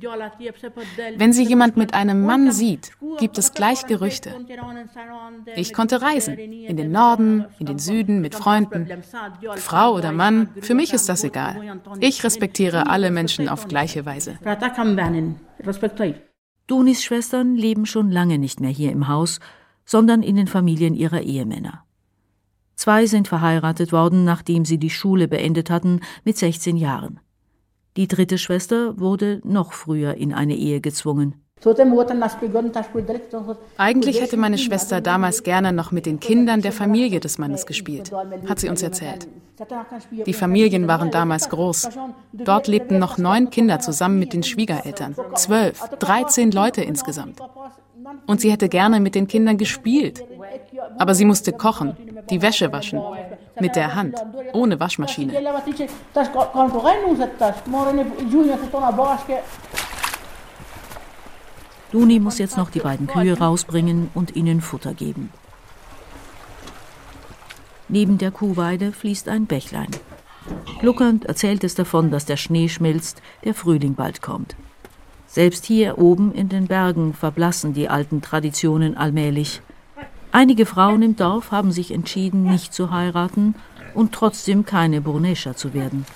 Wenn 1.18 1.34
sie 1.34 1.44
jemand 1.44 1.78
mit 1.78 1.96
einem 1.96 2.24
Mann 2.24 2.52
sieht, 2.52 2.92
gibt 3.18 3.40
es 3.40 3.54
gleich 3.54 3.88
Gerüchte. 3.88 4.36
Ich 5.56 5.74
konnte 5.74 6.02
reisen. 6.02 6.38
In 6.38 6.78
den 6.78 6.92
Norden, 6.92 7.46
in 7.60 7.66
den 7.66 7.80
Süden, 7.80 8.22
mit 8.22 8.36
Freunden. 8.36 8.88
Frau 9.56 9.96
oder 9.96 10.12
Mann, 10.12 10.50
für 10.62 10.76
mich 10.76 10.94
ist 10.94 11.10
das 11.10 11.24
egal. 11.24 11.80
Ich 12.00 12.24
respektiere 12.24 12.88
alle 12.88 13.10
Menschen 13.10 13.50
auf 13.50 13.68
gleiche 13.68 14.06
Weise. 14.06 14.38
Dunis 16.68 17.04
Schwestern 17.04 17.56
leben 17.56 17.86
schon 17.86 18.10
lange 18.12 18.38
nicht 18.38 18.62
mehr 18.62 18.70
hier 18.70 18.92
im 18.92 19.08
Haus 19.08 19.40
sondern 19.86 20.24
in 20.24 20.36
den 20.36 20.48
Familien 20.48 20.96
ihrer 20.96 21.22
Ehemänner. 21.22 21.84
Zwei 22.76 23.06
sind 23.06 23.28
verheiratet 23.28 23.92
worden, 23.92 24.24
nachdem 24.24 24.66
sie 24.66 24.78
die 24.78 24.90
Schule 24.90 25.28
beendet 25.28 25.70
hatten, 25.70 26.02
mit 26.24 26.38
16 26.38 26.78
Jahren. 26.78 27.20
Die 27.96 28.08
dritte 28.08 28.38
Schwester 28.38 29.00
wurde 29.00 29.42
noch 29.44 29.74
früher 29.74 30.16
in 30.16 30.34
eine 30.34 30.56
Ehe 30.56 30.82
gezwungen. 30.82 31.36
Eigentlich 33.78 34.22
hätte 34.22 34.38
meine 34.38 34.58
Schwester 34.58 35.02
damals 35.02 35.44
gerne 35.44 35.72
noch 35.72 35.92
mit 35.92 36.06
den 36.06 36.20
Kindern 36.20 36.62
der 36.62 36.72
Familie 36.72 37.20
des 37.20 37.38
Mannes 37.38 37.66
gespielt, 37.66 38.12
hat 38.50 38.60
sie 38.60 38.70
uns 38.70 38.84
erzählt. 38.84 39.28
Die 40.26 40.34
Familien 40.34 40.88
waren 40.88 41.12
damals 41.12 41.50
groß. 41.50 41.90
Dort 42.34 42.68
lebten 42.68 43.00
noch 43.00 43.18
neun 43.18 43.50
Kinder 43.50 43.80
zusammen 43.80 44.20
mit 44.20 44.34
den 44.34 44.44
Schwiegereltern. 44.44 45.16
Zwölf, 45.36 45.80
dreizehn 46.00 46.52
Leute 46.52 46.82
insgesamt. 46.82 47.40
Und 48.28 48.42
sie 48.42 48.52
hätte 48.52 48.68
gerne 48.70 49.00
mit 49.00 49.16
den 49.16 49.28
Kindern 49.28 49.58
gespielt. 49.58 50.24
Aber 50.98 51.16
sie 51.16 51.26
musste 51.26 51.54
kochen, 51.54 51.96
die 52.30 52.42
Wäsche 52.42 52.72
waschen. 52.72 53.02
Mit 53.60 53.76
der 53.76 53.96
Hand, 53.96 54.16
ohne 54.54 54.80
Waschmaschine. 54.80 55.34
Duni 61.94 62.20
muss 62.20 62.40
jetzt 62.40 62.58
noch 62.58 62.72
die 62.72 62.80
beiden 62.80 63.06
Kühe 63.06 63.38
rausbringen 63.38 64.10
und 64.16 64.36
ihnen 64.36 64.62
Futter 64.62 64.96
geben. 64.96 65.30
Neben 67.88 68.18
der 68.18 68.32
Kuhweide 68.32 68.92
fließt 68.92 69.30
ein 69.30 69.46
Bächlein. 69.46 69.92
Gluckernd 70.80 71.26
erzählt 71.26 71.64
es 71.64 71.76
davon, 71.76 72.10
dass 72.10 72.26
der 72.26 72.38
Schnee 72.38 72.68
schmilzt, 72.68 73.22
der 73.44 73.54
Frühling 73.54 73.94
bald 73.94 74.24
kommt. 74.24 74.56
Selbst 75.28 75.66
hier 75.66 76.00
oben 76.00 76.34
in 76.34 76.50
den 76.50 76.66
Bergen 76.66 77.14
verblassen 77.14 77.76
die 77.76 77.90
alten 77.90 78.24
Traditionen 78.24 78.98
allmählich. 78.98 79.62
Einige 80.32 80.66
Frauen 80.66 81.04
im 81.04 81.16
Dorf 81.16 81.52
haben 81.52 81.72
sich 81.72 81.92
entschieden, 81.92 82.42
nicht 82.42 82.74
zu 82.74 82.90
heiraten 82.90 83.54
und 83.94 84.14
trotzdem 84.14 84.66
keine 84.66 85.00
Burnescha 85.00 85.56
zu 85.56 85.76
werden. 85.76 86.08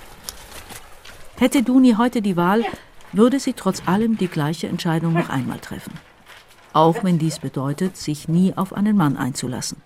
Hätte 1.38 1.62
Duni 1.62 1.94
heute 2.00 2.24
die 2.24 2.36
Wahl, 2.36 2.66
würde 3.18 3.40
sie 3.40 3.54
trotz 3.54 3.82
allem 3.88 4.18
die 4.18 4.28
gleiche 4.28 4.68
Entscheidung 4.68 5.14
noch 5.14 5.30
einmal 5.30 5.60
treffen. 5.60 5.94
auch 6.74 7.04
wenn 7.04 7.18
dies 7.18 7.40
bedeutet, 7.40 7.98
sich 7.98 8.28
nie 8.28 8.54
auf 8.56 8.72
einen 8.72 8.96
Mann 8.96 9.18
einzulassen. 9.18 9.82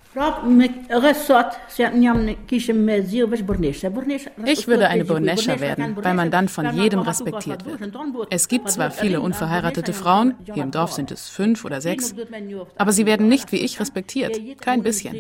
Ich 4.46 4.67
würde 4.67 4.88
eine 4.89 5.06
Burnesha 5.06 5.60
werden, 5.62 5.96
weil 5.96 6.13
man 6.15 6.32
dann 6.32 6.50
von 6.50 6.76
jedem 6.76 7.00
respektiert 7.00 7.65
wird. 7.65 7.80
Es 8.30 8.50
gibt 8.50 8.70
zwar 8.70 8.91
viele 8.91 9.22
unverheiratete 9.22 9.94
Frauen, 9.94 10.36
hier 10.54 10.63
im 10.63 10.72
Dorf 10.72 10.91
sind 10.91 11.12
es 11.12 11.30
fünf 11.30 11.63
oder 11.63 11.80
sechs, 11.80 12.13
aber 12.78 12.91
sie 12.91 13.06
werden 13.06 13.30
nicht 13.30 13.54
wie 13.54 13.58
ich 13.58 13.80
respektiert, 13.80 14.38
kein 14.60 14.84
bisschen. 14.84 15.15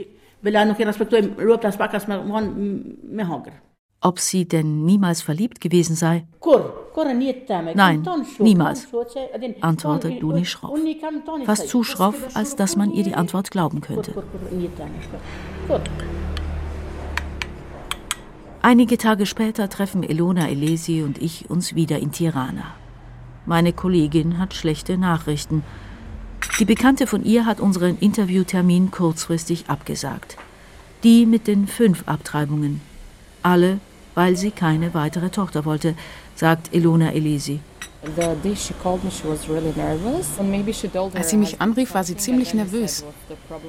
Ob 4.03 4.19
sie 4.19 4.47
denn 4.47 4.83
niemals 4.83 5.21
verliebt 5.21 5.61
gewesen 5.61 5.95
sei? 5.95 6.25
Nein, 7.75 8.03
niemals, 8.39 8.87
antwortet 9.61 10.19
Luni 10.19 10.45
schroff. 10.45 10.79
Fast 11.45 11.69
zu 11.69 11.83
schroff, 11.83 12.15
als 12.35 12.55
dass 12.55 12.75
man 12.75 12.91
ihr 12.91 13.03
die 13.03 13.13
Antwort 13.13 13.51
glauben 13.51 13.79
könnte. 13.81 14.23
Einige 18.63 18.97
Tage 18.97 19.27
später 19.27 19.69
treffen 19.69 20.03
Elona 20.03 20.49
Elesi 20.49 21.03
und 21.03 21.21
ich 21.21 21.49
uns 21.51 21.75
wieder 21.75 21.99
in 21.99 22.11
Tirana. 22.11 22.73
Meine 23.45 23.71
Kollegin 23.71 24.39
hat 24.39 24.55
schlechte 24.55 24.97
Nachrichten. 24.97 25.63
Die 26.59 26.65
Bekannte 26.65 27.05
von 27.05 27.23
ihr 27.23 27.45
hat 27.45 27.59
unseren 27.59 27.97
Interviewtermin 27.99 28.89
kurzfristig 28.89 29.69
abgesagt. 29.69 30.37
Die 31.03 31.25
mit 31.27 31.47
den 31.47 31.67
fünf 31.67 32.07
Abtreibungen. 32.07 32.81
Alle 33.41 33.79
weil 34.15 34.35
sie 34.35 34.51
keine 34.51 34.93
weitere 34.93 35.29
Tochter 35.29 35.65
wollte, 35.65 35.95
sagt 36.35 36.73
Elona 36.73 37.11
Elisi. 37.11 37.59
Als 41.13 41.29
sie 41.29 41.37
mich 41.37 41.61
anrief, 41.61 41.93
war 41.93 42.03
sie 42.03 42.17
ziemlich 42.17 42.53
nervös. 42.55 43.05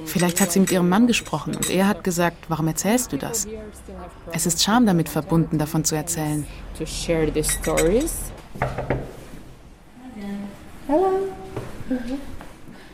Vielleicht 0.05 0.41
hat 0.41 0.51
sie 0.51 0.59
mit 0.59 0.71
ihrem 0.71 0.89
Mann 0.89 1.05
gesprochen 1.05 1.55
und 1.55 1.69
er 1.69 1.87
hat 1.87 2.03
gesagt, 2.03 2.45
warum 2.47 2.67
erzählst 2.67 3.11
du 3.11 3.17
das? 3.17 3.47
Es 4.31 4.47
ist 4.47 4.63
Scham 4.63 4.87
damit 4.87 5.09
verbunden, 5.09 5.59
davon 5.59 5.85
zu 5.85 5.95
erzählen. 5.95 6.47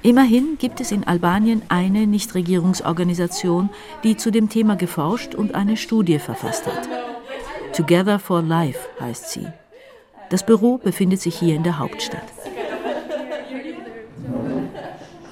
Immerhin 0.02 0.58
gibt 0.60 0.82
es 0.82 0.92
in 0.92 1.06
Albanien 1.06 1.62
eine 1.70 2.06
Nichtregierungsorganisation, 2.06 3.70
die 4.04 4.18
zu 4.18 4.32
dem 4.32 4.50
Thema 4.50 4.76
geforscht 4.76 5.36
und 5.36 5.56
eine 5.56 5.78
Studie 5.78 6.20
verfasst 6.20 6.66
hat. 6.66 7.09
Together 7.80 8.20
for 8.20 8.42
Life 8.42 8.78
heißt 9.00 9.30
sie. 9.30 9.48
Das 10.30 10.46
Büro 10.46 10.80
befindet 10.80 11.22
sich 11.22 11.40
hier 11.40 11.56
in 11.56 11.64
der 11.64 11.80
Hauptstadt. 11.80 12.26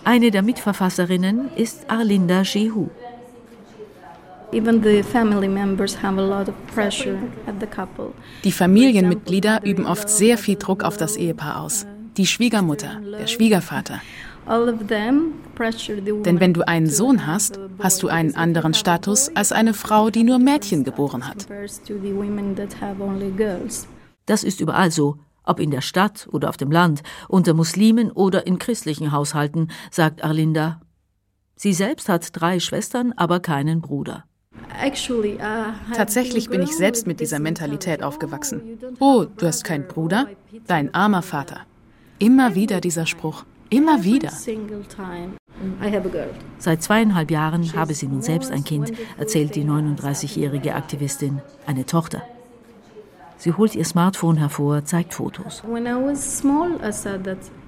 Eine 0.06 0.32
der 0.32 0.44
Mitverfasserinnen 0.44 1.50
ist 1.58 1.90
Arlinda 1.90 2.46
Shehu. 2.46 2.88
Die 8.46 8.52
Familienmitglieder 8.54 9.66
üben 9.66 9.86
oft 9.86 10.10
sehr 10.10 10.38
viel 10.38 10.56
Druck 10.56 10.86
auf 10.86 10.96
das 10.96 11.18
Ehepaar 11.18 11.60
aus. 11.60 11.86
Die 12.16 12.26
Schwiegermutter, 12.26 13.02
der 13.20 13.28
Schwiegervater. 13.28 14.00
Denn 14.48 16.40
wenn 16.40 16.54
du 16.54 16.68
einen 16.68 16.88
Sohn 16.88 17.28
hast, 17.28 17.60
hast 17.80 18.04
du 18.04 18.08
einen 18.08 18.36
anderen 18.36 18.74
Status 18.74 19.30
als 19.36 19.52
eine 19.52 19.74
Frau, 19.74 20.10
die 20.10 20.24
nur 20.24 20.40
Mädchen 20.40 20.84
geboren 20.84 21.28
hat. 21.28 21.48
Das 24.26 24.44
ist 24.44 24.62
überall 24.62 24.92
so, 24.92 25.18
ob 25.44 25.60
in 25.60 25.72
der 25.72 25.82
Stadt 25.82 26.28
oder 26.32 26.50
auf 26.50 26.58
dem 26.58 26.72
Land, 26.72 27.02
unter 27.28 27.54
Muslimen 27.54 28.12
oder 28.12 28.46
in 28.48 28.60
christlichen 28.60 29.12
Haushalten, 29.12 29.70
sagt 29.92 30.24
Arlinda. 30.24 30.82
Sie 31.56 31.74
selbst 31.74 32.08
hat 32.08 32.30
drei 32.40 32.60
Schwestern, 32.60 33.14
aber 33.14 33.40
keinen 33.40 33.82
Bruder. 33.82 34.26
Tatsächlich 35.96 36.50
bin 36.50 36.62
ich 36.62 36.76
selbst 36.76 37.08
mit 37.08 37.20
dieser 37.20 37.40
Mentalität 37.40 38.04
aufgewachsen. 38.04 38.62
Oh, 39.00 39.26
du 39.26 39.48
hast 39.48 39.64
keinen 39.64 39.88
Bruder? 39.88 40.28
Dein 40.68 40.94
armer 40.94 41.22
Vater. 41.22 41.62
Immer 42.20 42.56
wieder 42.56 42.80
dieser 42.82 43.06
Spruch. 43.06 43.44
Immer 43.70 44.04
wieder. 44.04 44.32
Seit 46.60 46.84
zweieinhalb 46.84 47.32
Jahren 47.32 47.74
habe 47.74 47.94
sie 47.94 48.08
nun 48.08 48.22
selbst 48.22 48.52
ein 48.52 48.64
Kind, 48.64 48.94
erzählt 49.18 49.56
die 49.56 49.64
39-jährige 49.64 50.76
Aktivistin, 50.76 51.42
eine 51.66 51.86
Tochter. 51.86 52.22
Sie 53.38 53.54
holt 53.54 53.76
ihr 53.76 53.86
Smartphone 53.86 54.38
hervor, 54.38 54.84
zeigt 54.86 55.14
Fotos. 55.14 55.64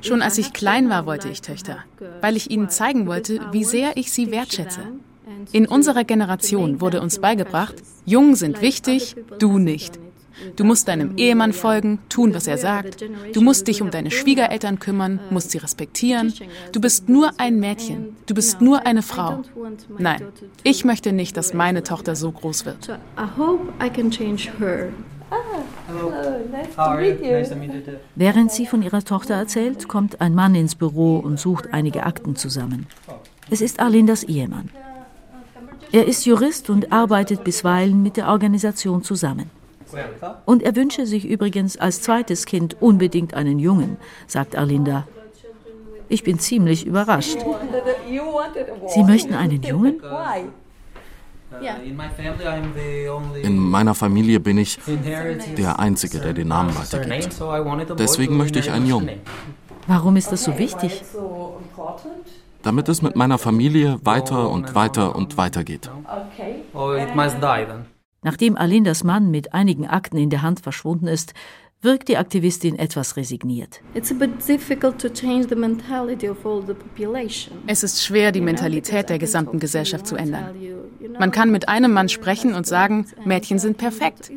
Schon 0.01 0.21
als 0.21 0.37
ich 0.37 0.53
klein 0.53 0.89
war, 0.89 1.05
wollte 1.05 1.29
ich 1.29 1.41
Töchter, 1.41 1.77
weil 2.21 2.35
ich 2.35 2.49
ihnen 2.49 2.69
zeigen 2.69 3.05
wollte, 3.05 3.39
wie 3.51 3.63
sehr 3.63 3.95
ich 3.95 4.11
sie 4.11 4.31
wertschätze. 4.31 4.81
In 5.51 5.67
unserer 5.67 6.03
Generation 6.03 6.81
wurde 6.81 7.01
uns 7.01 7.19
beigebracht, 7.19 7.75
Jungen 8.05 8.35
sind 8.35 8.61
wichtig, 8.61 9.15
du 9.37 9.57
nicht. 9.57 9.99
Du 10.55 10.63
musst 10.63 10.87
deinem 10.87 11.17
Ehemann 11.17 11.53
folgen, 11.53 11.99
tun, 12.09 12.33
was 12.33 12.47
er 12.47 12.57
sagt. 12.57 13.03
Du 13.33 13.41
musst 13.41 13.67
dich 13.67 13.81
um 13.81 13.91
deine 13.91 14.11
Schwiegereltern 14.11 14.79
kümmern, 14.79 15.19
musst 15.29 15.51
sie 15.51 15.57
respektieren. 15.57 16.33
Du 16.71 16.81
bist 16.81 17.09
nur 17.09 17.31
ein 17.37 17.59
Mädchen. 17.59 18.15
Du 18.25 18.33
bist 18.33 18.61
nur 18.61 18.85
eine 18.85 19.01
Frau. 19.01 19.43
Nein, 19.97 20.23
ich 20.63 20.85
möchte 20.85 21.11
nicht, 21.11 21.37
dass 21.37 21.53
meine 21.53 21.83
Tochter 21.83 22.15
so 22.15 22.31
groß 22.31 22.65
wird. 22.65 22.99
Während 28.15 28.51
sie 28.51 28.65
von 28.65 28.81
ihrer 28.81 29.03
Tochter 29.03 29.35
erzählt, 29.35 29.87
kommt 29.87 30.21
ein 30.21 30.33
Mann 30.33 30.55
ins 30.55 30.75
Büro 30.75 31.17
und 31.17 31.39
sucht 31.39 31.73
einige 31.73 32.05
Akten 32.05 32.35
zusammen. 32.35 32.87
Es 33.49 33.61
ist 33.61 33.79
Arlindas 33.79 34.23
Ehemann. 34.23 34.69
Er 35.91 36.07
ist 36.07 36.25
Jurist 36.25 36.69
und 36.69 36.91
arbeitet 36.91 37.43
bisweilen 37.43 38.03
mit 38.03 38.15
der 38.17 38.27
Organisation 38.27 39.03
zusammen. 39.03 39.49
Und 40.45 40.63
er 40.63 40.75
wünsche 40.75 41.05
sich 41.05 41.25
übrigens 41.25 41.77
als 41.77 42.01
zweites 42.01 42.45
Kind 42.45 42.77
unbedingt 42.81 43.33
einen 43.33 43.59
Jungen, 43.59 43.97
sagt 44.27 44.55
Arlinda. 44.55 45.07
Ich 46.09 46.23
bin 46.23 46.39
ziemlich 46.39 46.85
überrascht. 46.85 47.37
Sie 48.87 49.03
möchten 49.03 49.33
einen 49.33 49.61
Jungen? 49.61 50.01
In 53.43 53.57
meiner 53.57 53.95
Familie 53.95 54.39
bin 54.39 54.57
ich 54.57 54.79
der 55.57 55.79
Einzige, 55.79 56.19
der 56.19 56.33
den 56.33 56.47
Namen 56.47 56.75
weitergibt. 56.75 57.39
Deswegen 57.97 58.37
möchte 58.37 58.59
ich 58.59 58.71
einen 58.71 58.85
Jungen. 58.87 59.09
Warum 59.87 60.17
ist 60.17 60.31
das 60.31 60.43
so 60.43 60.57
wichtig? 60.57 61.03
Damit 62.61 62.89
es 62.89 63.01
mit 63.01 63.15
meiner 63.15 63.37
Familie 63.37 63.99
weiter 64.03 64.49
und 64.49 64.75
weiter 64.75 65.15
und 65.15 65.37
weiter 65.37 65.63
geht. 65.63 65.89
Nachdem 68.21 68.57
Alindas 68.57 69.03
Mann 69.03 69.31
mit 69.31 69.53
einigen 69.53 69.87
Akten 69.87 70.17
in 70.17 70.29
der 70.29 70.41
Hand 70.41 70.59
verschwunden 70.59 71.07
ist, 71.07 71.33
wirkt 71.81 72.09
die 72.09 72.17
Aktivistin 72.17 72.77
etwas 72.77 73.15
resigniert. 73.15 73.79
Es 73.93 74.11
ist 77.83 78.03
schwer, 78.03 78.33
die 78.33 78.41
Mentalität 78.41 79.09
der 79.09 79.17
gesamten 79.17 79.59
Gesellschaft 79.59 80.05
zu 80.05 80.17
ändern. 80.17 80.55
Man 81.17 81.31
kann 81.31 81.51
mit 81.51 81.69
einem 81.69 81.93
Mann 81.93 82.09
sprechen 82.09 82.53
und 82.53 82.67
sagen, 82.67 83.05
Mädchen 83.23 83.59
sind 83.59 83.77
perfekt, 83.77 84.29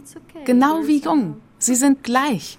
genau 0.45 0.87
wie 0.87 1.01
Jungen. 1.01 1.41
Sie 1.59 1.75
sind 1.75 2.05
gleich. 2.05 2.59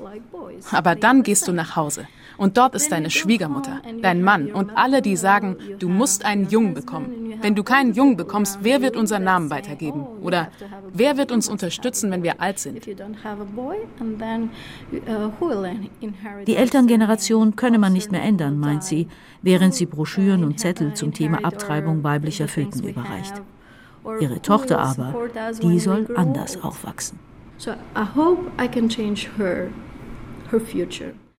Aber 0.72 0.96
dann 0.96 1.24
gehst 1.24 1.48
du 1.48 1.54
nach 1.54 1.78
Hause 1.78 2.08
und 2.38 2.58
dort 2.58 2.76
ist 2.76 2.92
deine 2.92 3.10
Schwiegermutter, 3.10 3.82
dein 4.02 4.24
Mann 4.24 4.52
und 4.52 4.72
alle, 4.76 5.02
die 5.02 5.16
sagen, 5.16 5.58
du 5.80 5.90
musst 5.90 6.26
einen 6.26 6.50
Jungen 6.50 6.74
bekommen. 6.74 7.34
Wenn 7.42 7.56
du 7.56 7.64
keinen 7.64 7.94
Jungen 7.94 8.16
bekommst, 8.16 8.60
wer 8.62 8.82
wird 8.82 8.96
unseren 8.96 9.24
Namen 9.24 9.50
weitergeben? 9.50 10.06
Oder 10.22 10.50
wer 10.94 11.18
wird 11.18 11.32
uns 11.32 11.50
unterstützen, 11.50 12.10
wenn 12.12 12.24
wir 12.24 12.40
alt 12.42 12.60
sind? 12.60 12.86
Die 16.48 16.56
Elterngeneration 16.56 17.56
könne 17.56 17.80
man 17.80 17.94
nicht 17.94 18.12
mehr 18.12 18.24
ändern, 18.24 18.60
meint 18.60 18.84
sie, 18.84 19.08
während 19.42 19.74
sie 19.74 19.86
Broschüren 19.86 20.44
und 20.44 20.60
Zettel 20.60 20.94
zum 20.94 21.14
Thema 21.14 21.44
Abtreibung 21.44 22.04
weiblicher 22.04 22.48
Föten 22.48 22.88
überreicht. 22.88 23.42
Ihre 24.20 24.42
Tochter 24.42 24.80
aber, 24.80 25.14
die 25.62 25.80
soll 25.80 26.08
anders 26.16 26.62
aufwachsen. 26.62 27.20
So 27.58 27.72
I 27.96 28.06
hope 28.16 28.52
I 28.60 28.68
can 28.68 28.90
change 28.90 29.30
her, 29.38 29.70
her 30.52 30.60
future. 30.60 31.14